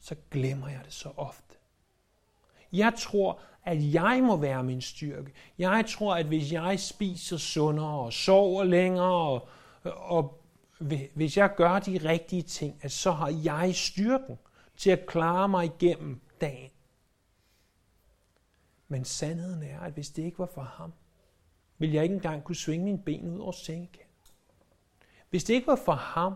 så 0.07 0.15
glemmer 0.31 0.69
jeg 0.69 0.81
det 0.85 0.93
så 0.93 1.11
ofte. 1.17 1.55
Jeg 2.73 2.93
tror, 2.97 3.39
at 3.63 3.93
jeg 3.93 4.23
må 4.23 4.37
være 4.37 4.63
min 4.63 4.81
styrke. 4.81 5.31
Jeg 5.57 5.85
tror, 5.87 6.15
at 6.15 6.25
hvis 6.25 6.51
jeg 6.51 6.79
spiser 6.79 7.37
sundere 7.37 7.99
og 7.99 8.13
sover 8.13 8.63
længere, 8.63 9.05
og, 9.05 9.47
og 9.83 10.43
hvis 11.13 11.37
jeg 11.37 11.55
gør 11.55 11.79
de 11.79 11.97
rigtige 11.97 12.41
ting, 12.41 12.79
at 12.81 12.91
så 12.91 13.11
har 13.11 13.29
jeg 13.43 13.75
styrken 13.75 14.39
til 14.77 14.89
at 14.89 15.05
klare 15.05 15.49
mig 15.49 15.65
igennem 15.65 16.21
dagen. 16.41 16.71
Men 18.87 19.05
sandheden 19.05 19.63
er, 19.63 19.79
at 19.79 19.93
hvis 19.93 20.09
det 20.09 20.23
ikke 20.23 20.39
var 20.39 20.49
for 20.53 20.61
ham, 20.61 20.93
ville 21.77 21.95
jeg 21.95 22.03
ikke 22.03 22.15
engang 22.15 22.43
kunne 22.43 22.55
svinge 22.55 22.85
mine 22.85 23.03
ben 23.03 23.29
ud 23.29 23.39
over 23.39 23.51
sengen. 23.51 23.89
Hvis 25.29 25.43
det 25.43 25.53
ikke 25.53 25.67
var 25.67 25.81
for 25.85 25.93
ham, 25.93 26.35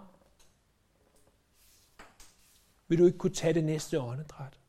vil 2.91 2.99
du 2.99 3.05
ikke 3.05 3.17
kunne 3.17 3.33
tage 3.33 3.53
det 3.53 3.63
næste 3.63 3.99
åndedræt. 3.99 4.59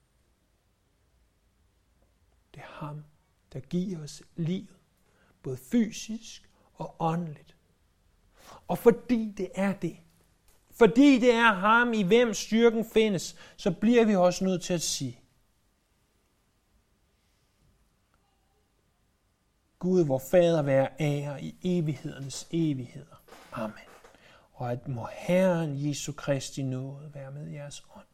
Det 2.54 2.61
er 2.61 2.66
ham, 2.66 3.04
der 3.52 3.61
giver 3.61 4.02
os 4.02 4.22
livet, 4.37 4.76
både 5.42 5.56
fysisk 5.56 6.50
og 6.74 6.96
åndeligt. 6.98 7.56
Og 8.68 8.78
fordi 8.78 9.35
det 9.37 9.50
er 9.54 9.72
det, 9.72 9.96
fordi 10.70 11.20
det 11.20 11.32
er 11.32 11.52
ham, 11.52 11.92
i 11.92 12.02
hvem 12.02 12.35
styrken 12.35 12.85
findes, 12.85 13.37
så 13.56 13.70
bliver 13.70 14.04
vi 14.04 14.16
også 14.16 14.44
nødt 14.44 14.62
til 14.62 14.74
at 14.74 14.82
sige, 14.82 15.20
Gud, 19.78 20.04
hvor 20.04 20.18
fader 20.18 20.62
være 20.62 20.88
ære 21.00 21.42
i 21.42 21.56
evighedernes 21.62 22.48
evigheder. 22.50 23.22
Amen. 23.52 23.85
Og 24.52 24.72
at 24.72 24.88
må 24.88 25.08
Herren 25.12 25.88
Jesu 25.88 26.12
Kristi 26.12 26.62
nåde 26.62 27.14
være 27.14 27.30
med 27.30 27.46
jeres 27.46 27.85
ånd. 27.96 28.12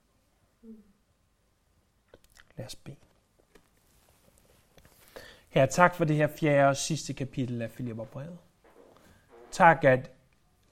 Lad 2.59 2.67
os 2.67 2.75
bede. 2.75 2.97
Her 5.49 5.67
tak 5.67 5.95
for 5.95 6.05
det 6.05 6.17
her 6.17 6.27
fjerde 6.27 6.69
og 6.69 6.77
sidste 6.77 7.15
kapitel 7.15 7.63
af 7.63 7.71
Filipperbrevet. 7.71 8.39
Tak, 9.51 9.85
at, 9.85 10.11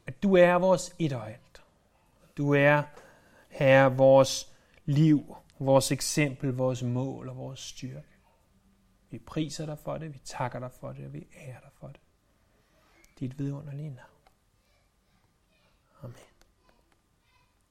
at 0.07 0.23
du 0.23 0.37
er 0.37 0.55
vores 0.55 0.95
et 0.99 1.13
og 1.13 1.31
alt. 1.31 1.63
Du 2.37 2.55
er, 2.55 2.83
her 3.49 3.85
vores 3.85 4.53
liv, 4.85 5.37
vores 5.59 5.93
eksempel, 5.93 6.53
vores 6.53 6.83
mål 6.83 7.29
og 7.29 7.37
vores 7.37 7.61
styrke. 7.61 8.17
Vi 9.11 9.19
priser 9.19 9.67
dig 9.67 9.79
for 9.79 9.99
det, 9.99 10.15
vi 10.15 10.19
takker 10.25 10.59
dig 10.59 10.71
for 10.73 10.93
det, 10.93 11.07
og 11.07 11.13
vi 11.13 11.27
ærer 11.47 11.61
dig 11.61 11.71
for 11.73 11.87
det. 11.87 12.01
Dit 13.21 13.39
vidunderlige 13.39 13.91
navn. 13.91 14.11
Amen. 16.03 16.36